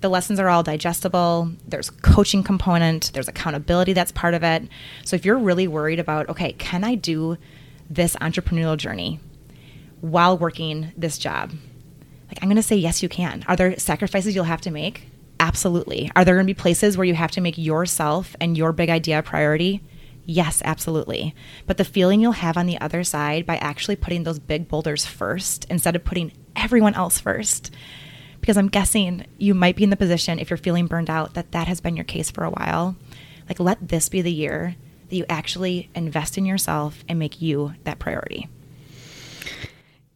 The 0.00 0.08
lessons 0.08 0.38
are 0.38 0.48
all 0.48 0.62
digestible. 0.62 1.50
There's 1.66 1.90
coaching 1.90 2.42
component, 2.42 3.10
there's 3.14 3.28
accountability 3.28 3.92
that's 3.92 4.12
part 4.12 4.34
of 4.34 4.44
it. 4.44 4.68
So 5.04 5.16
if 5.16 5.24
you're 5.24 5.38
really 5.38 5.66
worried 5.66 5.98
about, 5.98 6.28
okay, 6.28 6.52
can 6.52 6.84
I 6.84 6.94
do 6.94 7.36
this 7.90 8.14
entrepreneurial 8.16 8.76
journey 8.76 9.20
while 10.00 10.38
working 10.38 10.92
this 10.96 11.18
job? 11.18 11.52
Like 12.28 12.38
I'm 12.42 12.48
going 12.48 12.56
to 12.56 12.62
say 12.62 12.76
yes 12.76 13.02
you 13.02 13.08
can. 13.08 13.44
Are 13.48 13.56
there 13.56 13.76
sacrifices 13.78 14.34
you'll 14.34 14.44
have 14.44 14.60
to 14.62 14.70
make? 14.70 15.08
Absolutely. 15.40 16.10
Are 16.14 16.24
there 16.24 16.34
going 16.34 16.46
to 16.46 16.52
be 16.52 16.60
places 16.60 16.96
where 16.96 17.06
you 17.06 17.14
have 17.14 17.30
to 17.32 17.40
make 17.40 17.58
yourself 17.58 18.36
and 18.40 18.56
your 18.56 18.72
big 18.72 18.90
idea 18.90 19.18
a 19.18 19.22
priority? 19.22 19.82
Yes, 20.26 20.60
absolutely. 20.64 21.34
But 21.66 21.78
the 21.78 21.84
feeling 21.84 22.20
you'll 22.20 22.32
have 22.32 22.56
on 22.58 22.66
the 22.66 22.80
other 22.80 23.02
side 23.02 23.46
by 23.46 23.56
actually 23.56 23.96
putting 23.96 24.24
those 24.24 24.38
big 24.38 24.68
boulders 24.68 25.06
first 25.06 25.64
instead 25.70 25.96
of 25.96 26.04
putting 26.04 26.32
everyone 26.54 26.94
else 26.94 27.18
first 27.18 27.72
because 28.48 28.56
I'm 28.56 28.68
guessing 28.68 29.26
you 29.36 29.52
might 29.52 29.76
be 29.76 29.84
in 29.84 29.90
the 29.90 29.96
position 29.96 30.38
if 30.38 30.48
you're 30.48 30.56
feeling 30.56 30.86
burned 30.86 31.10
out 31.10 31.34
that 31.34 31.52
that 31.52 31.68
has 31.68 31.82
been 31.82 31.96
your 31.96 32.04
case 32.06 32.30
for 32.30 32.44
a 32.44 32.50
while. 32.50 32.96
Like, 33.46 33.60
let 33.60 33.88
this 33.88 34.08
be 34.08 34.22
the 34.22 34.32
year 34.32 34.74
that 35.10 35.14
you 35.14 35.26
actually 35.28 35.90
invest 35.94 36.38
in 36.38 36.46
yourself 36.46 37.04
and 37.10 37.18
make 37.18 37.42
you 37.42 37.74
that 37.84 37.98
priority. 37.98 38.48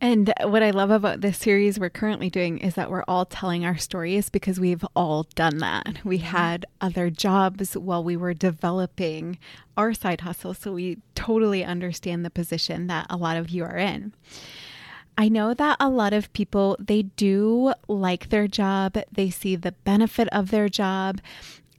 And 0.00 0.32
what 0.44 0.62
I 0.62 0.70
love 0.70 0.90
about 0.90 1.20
this 1.20 1.36
series 1.36 1.78
we're 1.78 1.90
currently 1.90 2.30
doing 2.30 2.56
is 2.56 2.74
that 2.74 2.90
we're 2.90 3.04
all 3.06 3.26
telling 3.26 3.66
our 3.66 3.76
stories 3.76 4.30
because 4.30 4.58
we've 4.58 4.84
all 4.96 5.24
done 5.34 5.58
that. 5.58 6.02
We 6.02 6.16
had 6.16 6.64
other 6.80 7.10
jobs 7.10 7.76
while 7.76 8.02
we 8.02 8.16
were 8.16 8.32
developing 8.32 9.38
our 9.76 9.92
side 9.92 10.22
hustle. 10.22 10.54
So 10.54 10.72
we 10.72 11.02
totally 11.14 11.64
understand 11.64 12.24
the 12.24 12.30
position 12.30 12.86
that 12.86 13.08
a 13.10 13.16
lot 13.18 13.36
of 13.36 13.50
you 13.50 13.62
are 13.64 13.76
in. 13.76 14.14
I 15.16 15.28
know 15.28 15.54
that 15.54 15.76
a 15.78 15.88
lot 15.88 16.12
of 16.12 16.32
people 16.32 16.76
they 16.78 17.02
do 17.02 17.74
like 17.88 18.30
their 18.30 18.48
job, 18.48 18.96
they 19.10 19.30
see 19.30 19.56
the 19.56 19.72
benefit 19.72 20.28
of 20.28 20.50
their 20.50 20.68
job, 20.68 21.20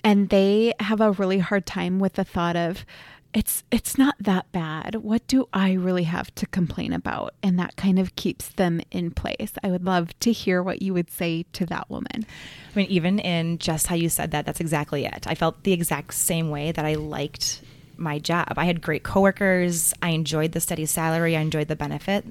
and 0.04 0.30
they 0.30 0.74
have 0.80 1.02
a 1.02 1.12
really 1.12 1.40
hard 1.40 1.66
time 1.66 2.00
with 2.00 2.14
the 2.14 2.24
thought 2.24 2.56
of 2.56 2.86
it's 3.34 3.64
it's 3.72 3.98
not 3.98 4.16
that 4.20 4.52
bad. 4.52 4.96
What 4.96 5.26
do 5.28 5.50
I 5.52 5.74
really 5.74 6.04
have 6.04 6.34
to 6.36 6.46
complain 6.46 6.94
about? 6.94 7.34
And 7.42 7.58
that 7.58 7.76
kind 7.76 7.98
of 7.98 8.16
keeps 8.16 8.50
them 8.50 8.80
in 8.92 9.12
place. 9.12 9.54
I 9.64 9.72
would 9.72 9.84
love 9.84 10.18
to 10.20 10.32
hear 10.32 10.62
what 10.62 10.82
you 10.82 10.94
would 10.94 11.10
say 11.10 11.46
to 11.54 11.66
that 11.66 11.90
woman. 11.90 12.26
I 12.74 12.76
mean, 12.76 12.88
even 12.90 13.20
in 13.20 13.58
just 13.58 13.88
how 13.88 13.96
you 13.96 14.10
said 14.10 14.32
that, 14.32 14.46
that's 14.46 14.60
exactly 14.60 15.06
it. 15.06 15.26
I 15.26 15.36
felt 15.36 15.64
the 15.64 15.74
exact 15.74 16.14
same 16.14 16.50
way 16.50 16.72
that 16.72 16.86
I 16.86 16.94
liked 16.94 17.62
my 17.98 18.20
job. 18.20 18.54
I 18.56 18.66
had 18.66 18.82
great 18.82 19.04
coworkers. 19.04 19.94
I 20.02 20.10
enjoyed 20.10 20.52
the 20.52 20.60
steady 20.60 20.86
salary. 20.86 21.36
I 21.36 21.42
enjoyed 21.42 21.68
the 21.68 21.76
benefit. 21.76 22.26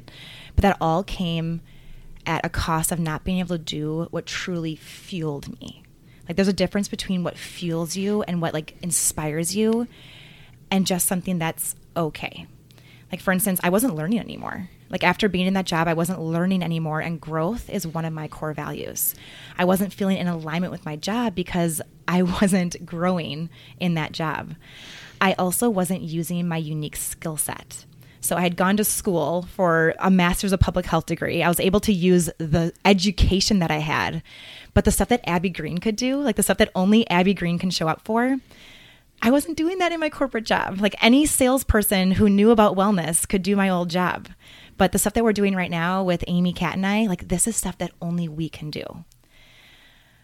But 0.54 0.62
that 0.62 0.76
all 0.80 1.02
came 1.02 1.60
at 2.26 2.44
a 2.44 2.48
cost 2.48 2.92
of 2.92 2.98
not 2.98 3.24
being 3.24 3.38
able 3.38 3.56
to 3.56 3.58
do 3.58 4.06
what 4.10 4.26
truly 4.26 4.76
fueled 4.76 5.60
me. 5.60 5.82
Like 6.28 6.36
there's 6.36 6.48
a 6.48 6.52
difference 6.52 6.88
between 6.88 7.24
what 7.24 7.36
fuels 7.36 7.96
you 7.96 8.22
and 8.22 8.40
what 8.40 8.54
like 8.54 8.76
inspires 8.82 9.56
you 9.56 9.88
and 10.70 10.86
just 10.86 11.06
something 11.06 11.38
that's 11.38 11.74
okay. 11.96 12.46
Like 13.10 13.20
for 13.20 13.32
instance, 13.32 13.60
I 13.62 13.70
wasn't 13.70 13.96
learning 13.96 14.20
anymore. 14.20 14.70
Like 14.88 15.04
after 15.04 15.28
being 15.28 15.46
in 15.46 15.54
that 15.54 15.66
job, 15.66 15.88
I 15.88 15.94
wasn't 15.94 16.20
learning 16.20 16.62
anymore 16.62 17.00
and 17.00 17.20
growth 17.20 17.68
is 17.68 17.86
one 17.86 18.04
of 18.04 18.12
my 18.12 18.28
core 18.28 18.52
values. 18.52 19.14
I 19.58 19.64
wasn't 19.64 19.92
feeling 19.92 20.18
in 20.18 20.28
alignment 20.28 20.70
with 20.70 20.86
my 20.86 20.96
job 20.96 21.34
because 21.34 21.82
I 22.06 22.22
wasn't 22.40 22.86
growing 22.86 23.50
in 23.80 23.94
that 23.94 24.12
job. 24.12 24.54
I 25.20 25.34
also 25.34 25.70
wasn't 25.70 26.02
using 26.02 26.46
my 26.48 26.56
unique 26.56 26.96
skill 26.96 27.36
set. 27.36 27.84
So 28.22 28.36
I 28.36 28.42
had 28.42 28.56
gone 28.56 28.76
to 28.76 28.84
school 28.84 29.42
for 29.42 29.94
a 29.98 30.10
master's 30.10 30.52
of 30.52 30.60
public 30.60 30.86
health 30.86 31.06
degree. 31.06 31.42
I 31.42 31.48
was 31.48 31.58
able 31.58 31.80
to 31.80 31.92
use 31.92 32.30
the 32.38 32.72
education 32.84 33.58
that 33.58 33.72
I 33.72 33.78
had, 33.78 34.22
but 34.74 34.84
the 34.84 34.92
stuff 34.92 35.08
that 35.08 35.28
Abby 35.28 35.50
Green 35.50 35.78
could 35.78 35.96
do, 35.96 36.20
like 36.20 36.36
the 36.36 36.44
stuff 36.44 36.58
that 36.58 36.70
only 36.76 37.08
Abby 37.10 37.34
Green 37.34 37.58
can 37.58 37.70
show 37.70 37.88
up 37.88 38.02
for, 38.04 38.38
I 39.20 39.30
wasn't 39.32 39.56
doing 39.56 39.78
that 39.78 39.90
in 39.90 39.98
my 39.98 40.08
corporate 40.08 40.46
job. 40.46 40.80
Like 40.80 40.94
any 41.02 41.26
salesperson 41.26 42.12
who 42.12 42.30
knew 42.30 42.52
about 42.52 42.76
wellness 42.76 43.28
could 43.28 43.42
do 43.42 43.56
my 43.56 43.68
old 43.68 43.90
job. 43.90 44.28
But 44.76 44.92
the 44.92 44.98
stuff 44.98 45.14
that 45.14 45.24
we're 45.24 45.32
doing 45.32 45.56
right 45.56 45.70
now 45.70 46.04
with 46.04 46.24
Amy, 46.28 46.52
Kat, 46.52 46.74
and 46.74 46.86
I, 46.86 47.06
like 47.06 47.28
this 47.28 47.48
is 47.48 47.56
stuff 47.56 47.76
that 47.78 47.92
only 48.00 48.28
we 48.28 48.48
can 48.48 48.70
do. 48.70 49.04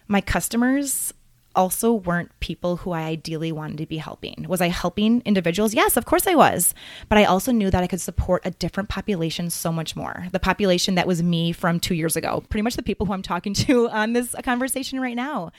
My 0.07 0.21
customers 0.21 1.13
also 1.55 1.93
weren't 1.93 2.39
people 2.41 2.77
who 2.77 2.93
I 2.93 3.03
ideally 3.03 3.53
wanted 3.53 3.79
to 3.79 3.87
be 3.87 3.97
helping. 3.97 4.47
Was 4.49 4.61
I 4.61 4.69
helping 4.69 5.23
individuals? 5.25 5.75
Yes, 5.75 5.97
of 5.97 6.05
course 6.05 6.27
I 6.27 6.35
was. 6.35 6.75
But 7.09 7.19
I 7.19 7.25
also 7.25 7.53
knew 7.53 7.71
that 7.71 7.83
I 7.83 7.87
could 7.87 8.01
support 8.01 8.47
a 8.47 8.51
different 8.53 8.89
population 8.89 9.51
so 9.51 9.73
much 9.73 9.97
more. 9.97 10.27
The 10.31 10.39
population 10.39 10.95
that 10.95 11.07
was 11.07 11.23
me 11.23 11.53
from 11.53 11.81
two 11.81 11.95
years 11.95 12.17
ago, 12.17 12.45
pretty 12.49 12.63
much 12.63 12.77
the 12.77 12.83
people 12.83 13.07
who 13.07 13.13
I'm 13.13 13.23
talking 13.23 13.55
to 13.55 13.89
on 13.91 14.13
this 14.13 14.35
conversation 14.45 15.01
right 15.01 15.17
now. 15.17 15.51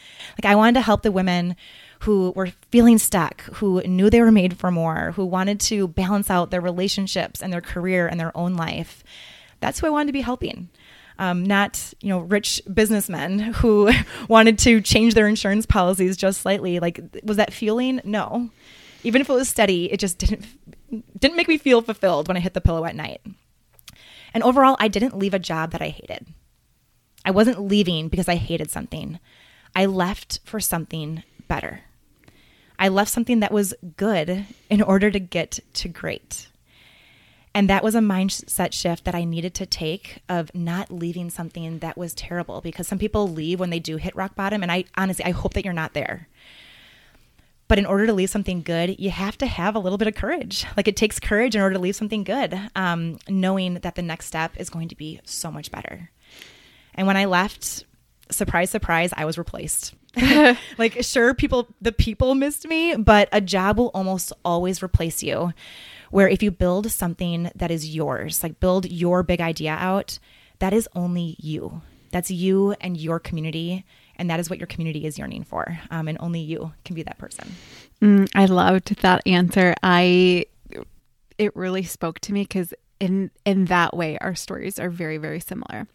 Like, 0.41 0.52
I 0.52 0.56
wanted 0.56 0.75
to 0.75 0.82
help 0.82 1.02
the 1.02 1.12
women 1.12 1.56
who 2.02 2.32
were 2.36 2.49
feeling 2.71 2.97
stuck, 2.97 3.41
who 3.56 3.82
knew 3.82 4.10
they 4.10 4.21
were 4.21 4.32
made 4.32 4.58
for 4.58 4.71
more, 4.71 5.12
who 5.15 5.25
wanted 5.25 5.60
to 5.60 5.88
balance 5.88 6.30
out 6.30 6.49
their 6.49 6.62
relationships 6.62 7.41
and 7.41 7.52
their 7.52 7.62
career 7.62 8.08
and 8.08 8.19
their 8.19 8.36
own 8.38 8.56
life. 8.56 9.04
That's 9.60 9.80
who 9.80 9.88
I 9.88 9.89
wanted 9.89 10.08
to 10.08 10.13
be 10.13 10.21
helping. 10.21 10.69
Um, 11.20 11.46
not 11.46 11.94
you 12.02 12.10
know 12.10 12.20
rich 12.20 12.62
businessmen 12.74 13.40
who 13.40 13.92
wanted 14.28 14.58
to 14.60 14.82
change 14.82 15.14
their 15.14 15.28
insurance 15.28 15.66
policies 15.68 16.18
just 16.18 16.42
slightly. 16.42 16.80
Like, 16.80 17.00
was 17.24 17.38
that 17.38 17.54
fueling? 17.54 18.02
No. 18.04 18.50
Even 19.04 19.22
if 19.22 19.30
it 19.30 19.34
was 19.34 19.48
steady, 19.48 19.92
it 19.92 20.00
just 20.00 20.18
didn't 20.18 20.46
didn't 21.20 21.38
make 21.38 21.48
me 21.48 21.58
feel 21.58 21.82
fulfilled 21.82 22.28
when 22.28 22.38
I 22.38 22.42
hit 22.42 22.54
the 22.54 22.62
pillow 22.62 22.86
at 22.86 22.96
night. 22.96 23.22
And 24.34 24.44
overall, 24.44 24.78
I 24.80 24.88
didn't 24.88 25.18
leave 25.18 25.34
a 25.34 25.40
job 25.40 25.72
that 25.72 25.82
I 25.82 25.90
hated. 25.90 26.28
I 27.26 27.32
wasn't 27.32 27.62
leaving 27.62 28.08
because 28.08 28.30
I 28.30 28.36
hated 28.36 28.72
something. 28.72 29.20
I 29.76 29.86
left 29.86 30.40
for 30.46 30.60
something 30.60 31.24
better. 31.48 31.82
I 32.78 32.88
left 32.88 33.12
something 33.12 33.42
that 33.42 33.52
was 33.52 33.74
good 33.98 34.46
in 34.70 34.82
order 34.82 35.12
to 35.12 35.20
get 35.20 35.60
to 35.74 35.90
great. 35.90 36.49
And 37.56 37.70
that 37.70 37.84
was 37.84 37.96
a 37.96 38.00
mindset 38.00 38.74
shift 38.74 39.06
that 39.06 39.16
I 39.16 39.24
needed 39.24 39.54
to 39.56 39.66
take 39.66 40.22
of 40.30 40.54
not 40.54 40.92
leaving 40.92 41.30
something 41.30 41.80
that 41.80 41.98
was 41.98 42.14
terrible 42.14 42.62
because 42.62 42.88
some 42.88 43.00
people 43.00 43.28
leave 43.28 43.60
when 43.60 43.72
they 43.72 43.80
do 43.80 43.98
hit 43.98 44.16
rock 44.16 44.36
bottom. 44.36 44.62
And 44.62 44.72
I 44.72 44.86
honestly, 44.96 45.26
I 45.26 45.32
hope 45.32 45.56
that 45.56 45.66
you're 45.66 45.74
not 45.74 45.94
there. 45.94 46.28
But 47.68 47.78
in 47.78 47.86
order 47.86 48.08
to 48.08 48.14
leave 48.14 48.30
something 48.30 48.62
good, 48.62 49.00
you 49.00 49.12
have 49.12 49.38
to 49.40 49.46
have 49.46 49.76
a 49.76 49.80
little 49.80 49.98
bit 49.98 50.08
of 50.08 50.16
courage. 50.16 50.66
Like 50.76 50.88
it 50.88 50.96
takes 50.96 51.20
courage 51.20 51.56
in 51.56 51.62
order 51.62 51.74
to 51.74 51.82
leave 51.82 51.96
something 51.96 52.24
good, 52.24 52.60
um, 52.76 53.20
knowing 53.28 53.76
that 53.76 53.96
the 53.96 54.02
next 54.02 54.26
step 54.26 54.54
is 54.58 54.70
going 54.70 54.88
to 54.90 54.96
be 54.96 55.20
so 55.24 55.52
much 55.52 55.72
better. 55.72 56.10
And 56.96 57.06
when 57.06 57.18
I 57.18 57.26
left, 57.26 57.86
surprise, 58.32 58.70
surprise, 58.72 59.12
I 59.16 59.26
was 59.26 59.38
replaced. 59.38 59.94
like, 60.78 61.04
sure, 61.04 61.36
people, 61.36 61.68
the 61.80 61.92
people 61.92 62.34
missed 62.34 62.68
me, 62.68 62.96
but 62.96 63.30
a 63.32 63.42
job 63.42 63.78
will 63.78 63.92
almost 63.94 64.34
always 64.44 64.82
replace 64.82 65.22
you 65.22 65.54
where 66.12 66.28
if 66.28 66.43
you 66.43 66.52
build 66.52 66.91
something 66.91 67.52
that 67.56 67.72
is 67.72 67.95
yours, 67.95 68.43
like 68.43 68.60
build 68.60 68.89
your 68.89 69.24
big 69.24 69.41
idea 69.41 69.72
out, 69.72 70.19
that 70.60 70.74
is 70.74 70.88
only 70.95 71.36
you. 71.39 71.82
That's 72.12 72.32
you 72.32 72.76
and 72.82 72.98
your 72.98 73.19
community. 73.19 73.86
And 74.15 74.30
that 74.30 74.39
is 74.39 74.50
what 74.50 74.60
your 74.60 74.67
community 74.67 75.06
is 75.06 75.17
yearning 75.17 75.43
for. 75.43 75.80
Um, 75.91 76.08
and 76.08 76.17
only 76.19 76.41
you 76.41 76.74
can 76.84 76.95
be 76.95 77.04
that 77.04 77.17
person. 77.17 77.56
Mm, 78.02 78.30
I 78.36 78.45
loved 78.45 79.02
that 79.02 79.22
answer. 79.26 79.74
I, 79.82 80.45
it 81.38 81.56
really 81.56 81.84
spoke 81.84 82.19
to 82.22 82.34
me 82.34 82.41
because 82.41 82.74
in, 83.00 83.32
in 83.45 83.65
that 83.65 83.95
way, 83.95 84.17
our 84.17 84.36
stories 84.36 84.78
are 84.78 84.89
very, 84.89 85.17
very 85.17 85.39
similar. 85.39 85.88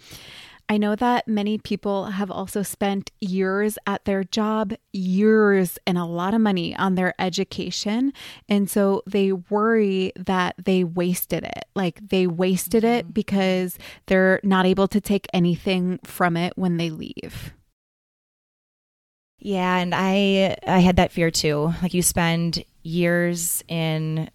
I 0.69 0.79
know 0.79 0.97
that 0.97 1.29
many 1.29 1.59
people 1.59 2.07
have 2.07 2.31
also 2.31 2.63
spent 2.63 3.11
years 3.21 3.77
at 3.87 4.07
their 4.07 4.25
job, 4.25 4.73
years 4.93 5.79
and 5.87 5.99
a 5.99 6.05
lot 6.05 6.33
of 6.33 6.41
money 6.41 6.75
on 6.77 6.95
their 6.95 7.15
education. 7.19 8.13
And 8.49 8.71
so 8.71 9.03
they 9.07 9.33
worry 9.33 10.13
that 10.17 10.55
they 10.63 10.83
wasted 10.83 11.45
it. 11.45 11.67
Like 11.75 12.09
they 12.09 12.27
wasted 12.27 12.83
mm-hmm. 12.83 12.95
it 12.95 13.15
because 13.15 13.79
they're 14.07 14.41
not 14.43 14.65
able 14.65 14.89
to 14.89 15.01
take 15.01 15.27
anything 15.35 15.99
from 16.03 16.37
it 16.37 16.55
when 16.57 16.79
they 16.79 16.91
leave. 16.91 17.53
Yeah, 19.39 19.77
and 19.77 19.95
I 19.95 20.57
I 20.67 20.79
had 20.79 20.97
that 20.97 21.13
fear 21.13 21.31
too. 21.31 21.75
Like 21.83 21.93
you 21.93 22.01
spend 22.01 22.65
years 22.83 23.63
in 23.69 24.31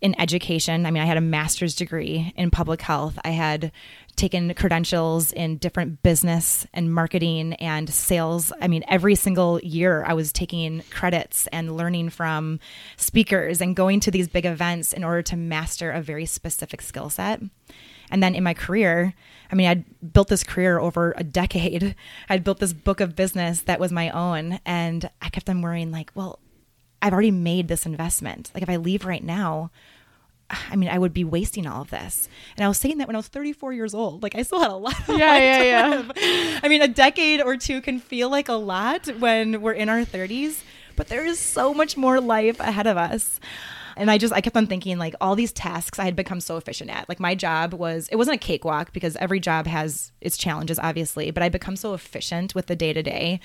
in 0.00 0.18
education. 0.20 0.86
I 0.86 0.90
mean, 0.90 1.02
I 1.02 1.06
had 1.06 1.16
a 1.16 1.22
master's 1.22 1.74
degree 1.74 2.32
in 2.36 2.50
public 2.50 2.80
health. 2.80 3.18
I 3.24 3.30
had 3.30 3.72
taken 4.16 4.52
credentials 4.54 5.32
in 5.32 5.58
different 5.58 6.02
business 6.02 6.66
and 6.72 6.92
marketing 6.92 7.52
and 7.54 7.88
sales. 7.88 8.52
I 8.60 8.68
mean, 8.68 8.82
every 8.88 9.14
single 9.14 9.60
year 9.60 10.04
I 10.06 10.14
was 10.14 10.32
taking 10.32 10.82
credits 10.90 11.46
and 11.48 11.76
learning 11.76 12.10
from 12.10 12.58
speakers 12.96 13.60
and 13.60 13.76
going 13.76 14.00
to 14.00 14.10
these 14.10 14.28
big 14.28 14.46
events 14.46 14.92
in 14.92 15.04
order 15.04 15.22
to 15.22 15.36
master 15.36 15.90
a 15.90 16.00
very 16.00 16.26
specific 16.26 16.80
skill 16.80 17.10
set. 17.10 17.42
And 18.10 18.22
then 18.22 18.34
in 18.34 18.44
my 18.44 18.54
career, 18.54 19.14
I 19.50 19.54
mean, 19.54 19.68
I'd 19.68 20.12
built 20.12 20.28
this 20.28 20.44
career 20.44 20.78
over 20.78 21.14
a 21.16 21.24
decade. 21.24 21.94
I'd 22.28 22.44
built 22.44 22.58
this 22.58 22.72
book 22.72 23.00
of 23.00 23.16
business 23.16 23.62
that 23.62 23.80
was 23.80 23.92
my 23.92 24.10
own. 24.10 24.60
And 24.64 25.08
I 25.20 25.28
kept 25.28 25.50
on 25.50 25.62
worrying, 25.62 25.90
like, 25.90 26.10
well, 26.14 26.38
I've 27.02 27.12
already 27.12 27.30
made 27.30 27.68
this 27.68 27.86
investment. 27.86 28.50
Like, 28.54 28.62
if 28.62 28.70
I 28.70 28.76
leave 28.76 29.04
right 29.04 29.22
now, 29.22 29.70
I 30.50 30.76
mean, 30.76 30.88
I 30.88 30.98
would 30.98 31.12
be 31.12 31.24
wasting 31.24 31.66
all 31.66 31.82
of 31.82 31.90
this. 31.90 32.28
And 32.56 32.64
I 32.64 32.68
was 32.68 32.78
saying 32.78 32.98
that 32.98 33.06
when 33.08 33.16
I 33.16 33.18
was 33.18 33.28
34 33.28 33.72
years 33.72 33.94
old. 33.94 34.22
Like, 34.22 34.36
I 34.36 34.42
still 34.42 34.60
had 34.60 34.70
a 34.70 34.76
lot 34.76 35.08
of 35.08 35.08
yeah, 35.18 35.36
yeah, 35.38 35.62
yeah. 35.62 35.88
Live. 35.96 36.12
I 36.62 36.68
mean, 36.68 36.82
a 36.82 36.88
decade 36.88 37.40
or 37.40 37.56
two 37.56 37.80
can 37.80 37.98
feel 37.98 38.30
like 38.30 38.48
a 38.48 38.54
lot 38.54 39.06
when 39.18 39.60
we're 39.60 39.72
in 39.72 39.88
our 39.88 40.02
30s, 40.02 40.62
but 40.94 41.08
there 41.08 41.24
is 41.26 41.38
so 41.38 41.74
much 41.74 41.96
more 41.96 42.20
life 42.20 42.60
ahead 42.60 42.86
of 42.86 42.96
us. 42.96 43.40
And 43.98 44.10
I 44.10 44.18
just, 44.18 44.32
I 44.34 44.42
kept 44.42 44.56
on 44.56 44.66
thinking, 44.66 44.98
like, 44.98 45.14
all 45.22 45.34
these 45.34 45.52
tasks 45.52 45.98
I 45.98 46.04
had 46.04 46.14
become 46.14 46.40
so 46.40 46.58
efficient 46.58 46.90
at. 46.90 47.08
Like, 47.08 47.18
my 47.18 47.34
job 47.34 47.72
was, 47.72 48.08
it 48.12 48.16
wasn't 48.16 48.36
a 48.36 48.46
cakewalk 48.46 48.92
because 48.92 49.16
every 49.16 49.40
job 49.40 49.66
has 49.66 50.12
its 50.20 50.36
challenges, 50.36 50.78
obviously, 50.78 51.30
but 51.30 51.42
I 51.42 51.48
become 51.48 51.76
so 51.76 51.94
efficient 51.94 52.54
with 52.54 52.66
the 52.66 52.76
day 52.76 52.92
to 52.92 53.02
day 53.02 53.40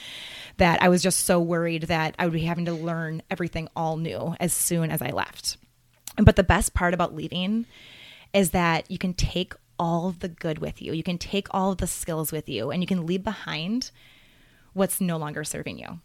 that 0.58 0.84
I 0.84 0.90
was 0.90 1.02
just 1.02 1.22
so 1.22 1.40
worried 1.40 1.84
that 1.84 2.16
I 2.20 2.26
would 2.26 2.34
be 2.34 2.42
having 2.42 2.66
to 2.66 2.74
learn 2.74 3.24
everything 3.32 3.70
all 3.78 3.96
new 3.96 4.36
as 4.42 4.52
soon 4.52 4.92
as 4.92 5.02
I 5.02 5.12
left. 5.12 5.56
But 6.18 6.36
the 6.36 6.44
best 6.44 6.74
part 6.74 6.94
about 6.94 7.16
leaving 7.16 7.66
is 8.34 8.52
that 8.52 8.90
you 8.90 8.98
can 8.98 9.14
take 9.14 9.54
all 9.80 10.08
of 10.08 10.20
the 10.20 10.30
good 10.30 10.60
with 10.60 10.82
you. 10.82 10.94
You 10.94 11.04
can 11.04 11.18
take 11.18 11.48
all 11.52 11.72
of 11.72 11.80
the 11.80 11.88
skills 11.88 12.32
with 12.32 12.48
you 12.48 12.70
and 12.72 12.84
you 12.84 12.88
can 12.88 13.06
leave 13.06 13.24
behind 13.24 13.92
what's 14.74 15.02
no 15.02 15.18
longer 15.18 15.44
serving 15.44 15.80
you. 15.80 16.00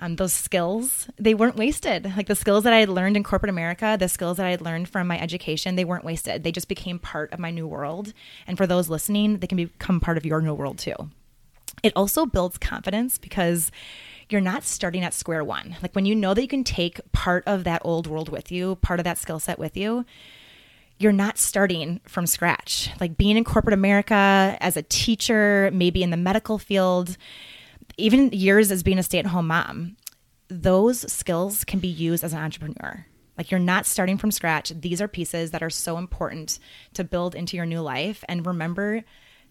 Um, 0.00 0.16
those 0.16 0.32
skills, 0.32 1.08
they 1.18 1.34
weren't 1.34 1.56
wasted. 1.56 2.12
Like 2.16 2.26
the 2.26 2.34
skills 2.34 2.64
that 2.64 2.72
I 2.72 2.78
had 2.78 2.88
learned 2.88 3.16
in 3.16 3.22
corporate 3.22 3.50
America, 3.50 3.96
the 3.98 4.08
skills 4.08 4.38
that 4.38 4.46
I 4.46 4.50
had 4.50 4.60
learned 4.60 4.88
from 4.88 5.06
my 5.06 5.18
education, 5.18 5.76
they 5.76 5.84
weren't 5.84 6.04
wasted. 6.04 6.42
They 6.42 6.50
just 6.50 6.68
became 6.68 6.98
part 6.98 7.32
of 7.32 7.38
my 7.38 7.50
new 7.50 7.66
world. 7.66 8.12
And 8.46 8.58
for 8.58 8.66
those 8.66 8.88
listening, 8.88 9.38
they 9.38 9.46
can 9.46 9.56
become 9.56 10.00
part 10.00 10.16
of 10.16 10.26
your 10.26 10.40
new 10.40 10.54
world 10.54 10.78
too. 10.78 10.96
It 11.82 11.92
also 11.94 12.26
builds 12.26 12.58
confidence 12.58 13.18
because 13.18 13.70
you're 14.28 14.40
not 14.40 14.64
starting 14.64 15.02
at 15.02 15.14
square 15.14 15.44
one. 15.44 15.76
Like 15.82 15.94
when 15.94 16.06
you 16.06 16.14
know 16.14 16.34
that 16.34 16.42
you 16.42 16.48
can 16.48 16.64
take 16.64 17.00
part 17.12 17.44
of 17.46 17.64
that 17.64 17.82
old 17.84 18.06
world 18.06 18.28
with 18.28 18.50
you, 18.50 18.76
part 18.76 19.00
of 19.00 19.04
that 19.04 19.18
skill 19.18 19.38
set 19.38 19.58
with 19.58 19.76
you, 19.76 20.04
you're 20.98 21.12
not 21.12 21.38
starting 21.38 22.00
from 22.06 22.26
scratch. 22.26 22.90
Like 23.00 23.16
being 23.16 23.36
in 23.36 23.44
corporate 23.44 23.74
America 23.74 24.56
as 24.60 24.76
a 24.76 24.82
teacher, 24.82 25.70
maybe 25.72 26.02
in 26.02 26.10
the 26.10 26.16
medical 26.16 26.58
field, 26.58 27.16
even 27.96 28.30
years 28.30 28.70
as 28.70 28.82
being 28.82 28.98
a 28.98 29.02
stay 29.02 29.18
at 29.18 29.26
home 29.26 29.48
mom, 29.48 29.96
those 30.48 31.10
skills 31.12 31.64
can 31.64 31.80
be 31.80 31.88
used 31.88 32.24
as 32.24 32.32
an 32.32 32.38
entrepreneur. 32.38 33.06
Like 33.36 33.50
you're 33.50 33.60
not 33.60 33.86
starting 33.86 34.18
from 34.18 34.30
scratch. 34.30 34.70
These 34.70 35.02
are 35.02 35.08
pieces 35.08 35.50
that 35.50 35.62
are 35.62 35.70
so 35.70 35.98
important 35.98 36.58
to 36.94 37.02
build 37.02 37.34
into 37.34 37.56
your 37.56 37.66
new 37.66 37.80
life. 37.80 38.22
And 38.28 38.46
remember 38.46 39.02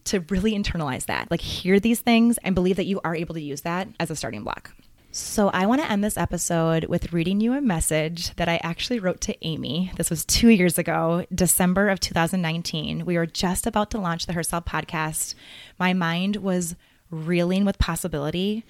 to 0.05 0.21
really 0.29 0.53
internalize 0.53 1.05
that. 1.05 1.29
Like, 1.31 1.41
hear 1.41 1.79
these 1.79 2.01
things 2.01 2.37
and 2.39 2.55
believe 2.55 2.75
that 2.77 2.85
you 2.85 2.99
are 3.03 3.15
able 3.15 3.35
to 3.35 3.41
use 3.41 3.61
that 3.61 3.87
as 3.99 4.11
a 4.11 4.15
starting 4.15 4.43
block. 4.43 4.73
So, 5.11 5.49
I 5.49 5.67
want 5.67 5.79
to 5.79 5.91
end 5.91 6.03
this 6.03 6.17
episode 6.17 6.85
with 6.85 7.13
reading 7.13 7.39
you 7.39 7.53
a 7.53 7.61
message 7.61 8.35
that 8.37 8.49
I 8.49 8.59
actually 8.63 8.99
wrote 8.99 9.21
to 9.21 9.45
Amy. 9.45 9.91
This 9.95 10.09
was 10.09 10.25
two 10.25 10.49
years 10.49 10.79
ago, 10.79 11.25
December 11.33 11.89
of 11.89 11.99
2019. 11.99 13.05
We 13.05 13.17
were 13.17 13.27
just 13.27 13.67
about 13.67 13.91
to 13.91 13.99
launch 13.99 14.25
the 14.25 14.33
Herself 14.33 14.65
podcast. 14.65 15.35
My 15.77 15.93
mind 15.93 16.37
was 16.37 16.75
reeling 17.11 17.63
with 17.63 17.77
possibility, 17.77 18.65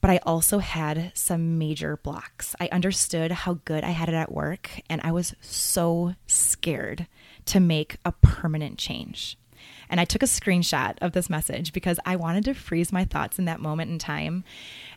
but 0.00 0.10
I 0.10 0.20
also 0.22 0.58
had 0.58 1.10
some 1.14 1.58
major 1.58 1.96
blocks. 1.96 2.54
I 2.60 2.68
understood 2.70 3.32
how 3.32 3.54
good 3.64 3.82
I 3.82 3.90
had 3.90 4.08
it 4.08 4.14
at 4.14 4.30
work, 4.30 4.80
and 4.88 5.00
I 5.02 5.10
was 5.10 5.34
so 5.40 6.14
scared 6.28 7.08
to 7.46 7.58
make 7.58 7.96
a 8.04 8.12
permanent 8.12 8.78
change. 8.78 9.36
And 9.90 10.00
I 10.00 10.04
took 10.04 10.22
a 10.22 10.26
screenshot 10.26 10.96
of 11.00 11.12
this 11.12 11.30
message 11.30 11.72
because 11.72 11.98
I 12.04 12.16
wanted 12.16 12.44
to 12.44 12.54
freeze 12.54 12.92
my 12.92 13.04
thoughts 13.04 13.38
in 13.38 13.46
that 13.46 13.60
moment 13.60 13.90
in 13.90 13.98
time. 13.98 14.44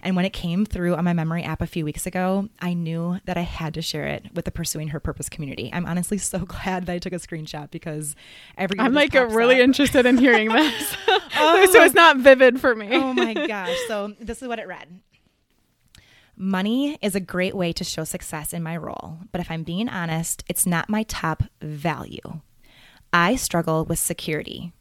And 0.01 0.15
when 0.15 0.25
it 0.25 0.33
came 0.33 0.65
through 0.65 0.95
on 0.95 1.05
my 1.05 1.13
memory 1.13 1.43
app 1.43 1.61
a 1.61 1.67
few 1.67 1.85
weeks 1.85 2.05
ago, 2.05 2.49
I 2.59 2.73
knew 2.73 3.19
that 3.25 3.37
I 3.37 3.41
had 3.41 3.73
to 3.75 3.81
share 3.81 4.07
it 4.07 4.25
with 4.33 4.45
the 4.45 4.51
Pursuing 4.51 4.89
Her 4.89 4.99
Purpose 4.99 5.29
community. 5.29 5.69
I'm 5.71 5.85
honestly 5.85 6.17
so 6.17 6.39
glad 6.45 6.85
that 6.85 6.93
I 6.93 6.99
took 6.99 7.13
a 7.13 7.17
screenshot 7.17 7.71
because 7.71 8.15
every 8.57 8.79
I'm 8.79 8.93
like 8.93 9.13
really 9.13 9.55
up. 9.55 9.61
interested 9.61 10.05
in 10.05 10.17
hearing 10.17 10.49
this. 10.53 10.95
oh, 11.07 11.67
so 11.71 11.83
it's 11.83 11.95
not 11.95 12.17
vivid 12.17 12.59
for 12.59 12.75
me. 12.75 12.89
oh 12.91 13.13
my 13.13 13.33
gosh. 13.33 13.77
So 13.87 14.13
this 14.19 14.41
is 14.41 14.47
what 14.47 14.59
it 14.59 14.67
read. 14.67 14.99
Money 16.37 16.97
is 17.01 17.13
a 17.13 17.19
great 17.19 17.55
way 17.55 17.71
to 17.73 17.83
show 17.83 18.03
success 18.03 18.51
in 18.51 18.63
my 18.63 18.75
role, 18.75 19.19
but 19.31 19.41
if 19.41 19.51
I'm 19.51 19.63
being 19.63 19.87
honest, 19.87 20.43
it's 20.47 20.65
not 20.65 20.89
my 20.89 21.03
top 21.03 21.43
value. 21.61 22.41
I 23.13 23.35
struggle 23.35 23.85
with 23.85 23.99
security, 23.99 24.71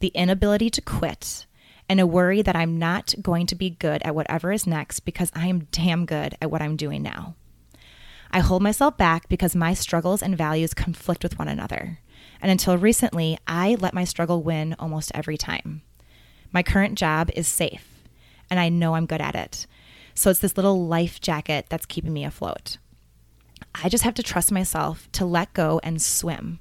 the 0.00 0.08
inability 0.08 0.70
to 0.70 0.82
quit, 0.82 1.46
and 1.88 2.00
a 2.00 2.06
worry 2.06 2.42
that 2.42 2.56
I'm 2.56 2.78
not 2.78 3.14
going 3.22 3.46
to 3.46 3.54
be 3.54 3.70
good 3.70 4.02
at 4.02 4.14
whatever 4.14 4.52
is 4.52 4.66
next 4.66 5.00
because 5.00 5.30
I 5.34 5.46
am 5.46 5.68
damn 5.72 6.06
good 6.06 6.34
at 6.40 6.50
what 6.50 6.62
I'm 6.62 6.76
doing 6.76 7.02
now. 7.02 7.34
I 8.30 8.40
hold 8.40 8.62
myself 8.62 8.96
back 8.96 9.28
because 9.28 9.56
my 9.56 9.74
struggles 9.74 10.22
and 10.22 10.36
values 10.36 10.74
conflict 10.74 11.22
with 11.22 11.38
one 11.38 11.48
another. 11.48 11.98
And 12.40 12.50
until 12.50 12.78
recently, 12.78 13.38
I 13.46 13.76
let 13.80 13.92
my 13.92 14.04
struggle 14.04 14.42
win 14.42 14.74
almost 14.78 15.10
every 15.14 15.36
time. 15.36 15.82
My 16.52 16.62
current 16.62 16.96
job 16.96 17.30
is 17.34 17.46
safe, 17.48 17.86
and 18.48 18.58
I 18.58 18.68
know 18.68 18.94
I'm 18.94 19.06
good 19.06 19.20
at 19.20 19.34
it. 19.34 19.66
So 20.14 20.30
it's 20.30 20.40
this 20.40 20.56
little 20.56 20.86
life 20.86 21.20
jacket 21.20 21.66
that's 21.68 21.86
keeping 21.86 22.12
me 22.12 22.24
afloat. 22.24 22.78
I 23.74 23.88
just 23.88 24.04
have 24.04 24.14
to 24.14 24.22
trust 24.22 24.50
myself 24.50 25.08
to 25.12 25.24
let 25.24 25.52
go 25.54 25.80
and 25.82 26.00
swim 26.00 26.60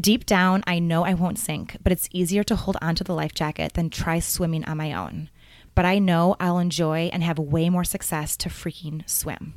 Deep 0.00 0.26
down, 0.26 0.64
I 0.66 0.80
know 0.80 1.04
I 1.04 1.14
won't 1.14 1.38
sink, 1.38 1.76
but 1.84 1.92
it's 1.92 2.08
easier 2.12 2.42
to 2.44 2.56
hold 2.56 2.76
onto 2.82 3.04
the 3.04 3.14
life 3.14 3.32
jacket 3.32 3.74
than 3.74 3.90
try 3.90 4.18
swimming 4.18 4.64
on 4.64 4.76
my 4.76 4.92
own. 4.92 5.30
But 5.76 5.84
I 5.84 6.00
know 6.00 6.34
I'll 6.40 6.58
enjoy 6.58 7.10
and 7.12 7.22
have 7.22 7.38
way 7.38 7.70
more 7.70 7.84
success 7.84 8.36
to 8.38 8.48
freaking 8.48 9.08
swim. 9.08 9.54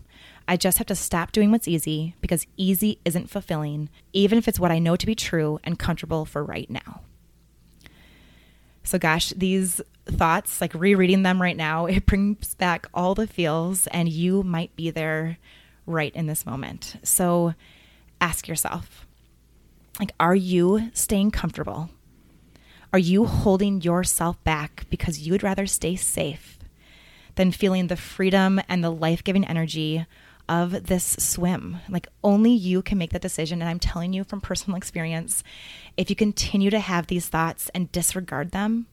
I 0.48 0.56
just 0.56 0.78
have 0.78 0.86
to 0.88 0.96
stop 0.96 1.32
doing 1.32 1.50
what's 1.50 1.68
easy 1.68 2.14
because 2.22 2.46
easy 2.56 3.00
isn't 3.04 3.32
fulfilling, 3.32 3.90
even 4.14 4.38
if 4.38 4.48
it's 4.48 4.60
what 4.60 4.72
I 4.72 4.78
know 4.78 4.96
to 4.96 5.06
be 5.08 5.16
true 5.16 5.60
and 5.64 5.80
comfortable 5.80 6.24
for 6.24 6.44
right 6.44 6.70
now. 6.70 7.02
So, 8.84 9.00
gosh, 9.00 9.32
these 9.32 9.82
thoughts, 10.06 10.62
like 10.62 10.74
rereading 10.76 11.24
them 11.24 11.42
right 11.42 11.58
now, 11.58 11.88
it 11.88 12.06
brings 12.06 12.54
back 12.54 12.86
all 12.94 13.16
the 13.16 13.26
feels, 13.26 13.88
and 13.88 14.08
you 14.08 14.44
might 14.44 14.76
be 14.76 14.92
there 14.92 15.40
right 15.88 16.16
in 16.16 16.28
this 16.28 16.46
moment. 16.46 16.98
So, 17.04 17.56
ask 18.22 18.48
yourself 18.48 19.07
like, 20.00 20.12
are 20.20 20.36
you 20.36 20.92
staying 20.94 21.32
comfortable? 21.32 21.90
Are 22.94 23.00
you 23.00 23.26
holding 23.26 23.82
yourself 23.82 24.42
back 24.44 24.86
because 24.90 25.20
you 25.20 25.32
would 25.34 25.44
rather 25.44 25.68
stay 25.68 25.96
safe 25.96 26.58
than 27.36 27.52
feeling 27.52 27.88
the 27.88 27.96
freedom 27.96 28.60
and 28.68 28.84
the 28.84 28.90
life 28.90 29.24
giving 29.24 29.46
energy 29.46 30.06
of 30.50 30.86
this 30.86 31.16
swim. 31.20 31.78
Like 31.90 32.08
only 32.24 32.52
you 32.52 32.82
can 32.82 32.98
make 32.98 33.12
that 33.12 33.22
decision. 33.22 33.62
And 33.62 33.70
I'm 33.70 33.80
telling 33.80 34.14
you 34.14 34.24
from 34.24 34.42
personal 34.42 34.78
experience, 34.78 35.44
if 35.96 36.10
you 36.10 36.16
continue 36.16 36.70
to 36.70 36.80
have 36.80 37.08
these 37.08 37.28
thoughts 37.28 37.70
and 37.74 37.92
disregard 37.92 38.52
them, 38.52 38.88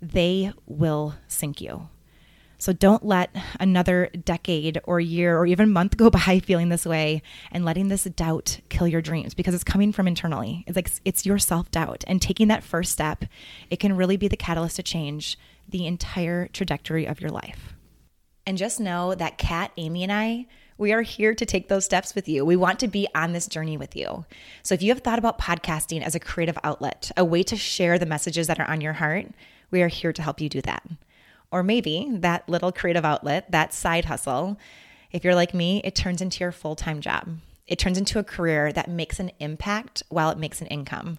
they 0.00 0.52
will 0.66 1.14
sink 1.26 1.60
you. 1.60 1.88
So 2.66 2.72
don't 2.72 3.06
let 3.06 3.30
another 3.60 4.10
decade 4.24 4.80
or 4.82 4.98
year 4.98 5.38
or 5.38 5.46
even 5.46 5.70
month 5.70 5.96
go 5.96 6.10
by 6.26 6.40
feeling 6.40 6.68
this 6.68 6.84
way 6.84 7.22
and 7.52 7.64
letting 7.64 7.86
this 7.86 8.02
doubt 8.02 8.58
kill 8.70 8.88
your 8.88 9.00
dreams 9.00 9.34
because 9.34 9.54
it's 9.54 9.62
coming 9.62 9.92
from 9.92 10.08
internally. 10.08 10.64
It's 10.66 10.74
like 10.74 10.90
it's 11.04 11.24
your 11.24 11.38
self-doubt 11.38 12.02
and 12.08 12.20
taking 12.20 12.48
that 12.48 12.64
first 12.64 12.90
step, 12.90 13.24
it 13.70 13.78
can 13.78 13.94
really 13.94 14.16
be 14.16 14.26
the 14.26 14.36
catalyst 14.36 14.74
to 14.74 14.82
change 14.82 15.38
the 15.68 15.86
entire 15.86 16.48
trajectory 16.48 17.06
of 17.06 17.20
your 17.20 17.30
life. 17.30 17.74
And 18.44 18.58
just 18.58 18.80
know 18.80 19.14
that 19.14 19.38
Kat, 19.38 19.70
Amy, 19.76 20.02
and 20.02 20.10
I, 20.10 20.46
we 20.76 20.92
are 20.92 21.02
here 21.02 21.36
to 21.36 21.46
take 21.46 21.68
those 21.68 21.84
steps 21.84 22.16
with 22.16 22.28
you. 22.28 22.44
We 22.44 22.56
want 22.56 22.80
to 22.80 22.88
be 22.88 23.06
on 23.14 23.32
this 23.32 23.46
journey 23.46 23.76
with 23.76 23.94
you. 23.94 24.24
So 24.64 24.74
if 24.74 24.82
you 24.82 24.90
have 24.92 25.04
thought 25.04 25.20
about 25.20 25.38
podcasting 25.38 26.02
as 26.02 26.16
a 26.16 26.20
creative 26.20 26.58
outlet, 26.64 27.12
a 27.16 27.24
way 27.24 27.44
to 27.44 27.56
share 27.56 27.96
the 27.96 28.06
messages 28.06 28.48
that 28.48 28.58
are 28.58 28.68
on 28.68 28.80
your 28.80 28.94
heart, 28.94 29.26
we 29.70 29.82
are 29.82 29.88
here 29.88 30.12
to 30.12 30.22
help 30.22 30.40
you 30.40 30.48
do 30.48 30.60
that. 30.62 30.82
Or 31.50 31.62
maybe 31.62 32.08
that 32.10 32.48
little 32.48 32.72
creative 32.72 33.04
outlet, 33.04 33.50
that 33.52 33.72
side 33.72 34.06
hustle, 34.06 34.58
if 35.12 35.24
you're 35.24 35.34
like 35.34 35.54
me, 35.54 35.80
it 35.84 35.94
turns 35.94 36.20
into 36.20 36.44
your 36.44 36.52
full 36.52 36.76
time 36.76 37.00
job. 37.00 37.38
It 37.66 37.78
turns 37.78 37.98
into 37.98 38.18
a 38.18 38.24
career 38.24 38.72
that 38.72 38.88
makes 38.88 39.18
an 39.18 39.32
impact 39.40 40.02
while 40.08 40.30
it 40.30 40.38
makes 40.38 40.60
an 40.60 40.68
income. 40.68 41.18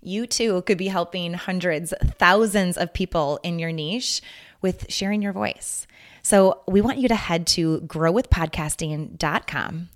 You 0.00 0.26
too 0.26 0.62
could 0.62 0.78
be 0.78 0.88
helping 0.88 1.34
hundreds, 1.34 1.94
thousands 2.18 2.76
of 2.76 2.92
people 2.92 3.40
in 3.42 3.58
your 3.58 3.72
niche 3.72 4.22
with 4.60 4.90
sharing 4.90 5.22
your 5.22 5.32
voice. 5.32 5.86
So 6.22 6.60
we 6.66 6.80
want 6.80 6.98
you 6.98 7.08
to 7.08 7.14
head 7.14 7.46
to 7.48 7.80
growwithpodcasting.com 7.80 9.88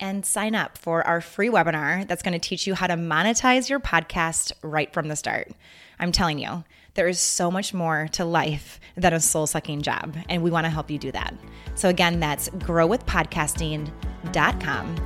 and 0.00 0.26
sign 0.26 0.54
up 0.54 0.76
for 0.76 1.06
our 1.06 1.20
free 1.20 1.48
webinar 1.48 2.06
that's 2.06 2.22
going 2.22 2.32
to 2.32 2.38
teach 2.38 2.66
you 2.66 2.74
how 2.74 2.88
to 2.88 2.94
monetize 2.94 3.70
your 3.70 3.80
podcast 3.80 4.52
right 4.62 4.92
from 4.92 5.08
the 5.08 5.16
start. 5.16 5.52
I'm 5.98 6.12
telling 6.12 6.38
you, 6.38 6.64
there 6.94 7.08
is 7.08 7.18
so 7.18 7.50
much 7.50 7.74
more 7.74 8.06
to 8.12 8.24
life 8.24 8.78
than 8.96 9.12
a 9.12 9.20
soul 9.20 9.46
sucking 9.46 9.82
job, 9.82 10.16
and 10.28 10.42
we 10.42 10.50
want 10.50 10.64
to 10.66 10.70
help 10.70 10.90
you 10.90 10.98
do 10.98 11.12
that. 11.12 11.34
So, 11.74 11.88
again, 11.88 12.20
that's 12.20 12.48
growwithpodcasting.com 12.50 14.96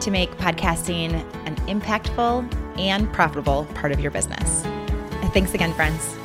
to 0.00 0.10
make 0.10 0.30
podcasting 0.32 1.14
an 1.46 1.56
impactful 1.56 2.78
and 2.78 3.10
profitable 3.12 3.64
part 3.74 3.92
of 3.92 4.00
your 4.00 4.10
business. 4.10 4.62
Thanks 5.32 5.54
again, 5.54 5.72
friends. 5.74 6.16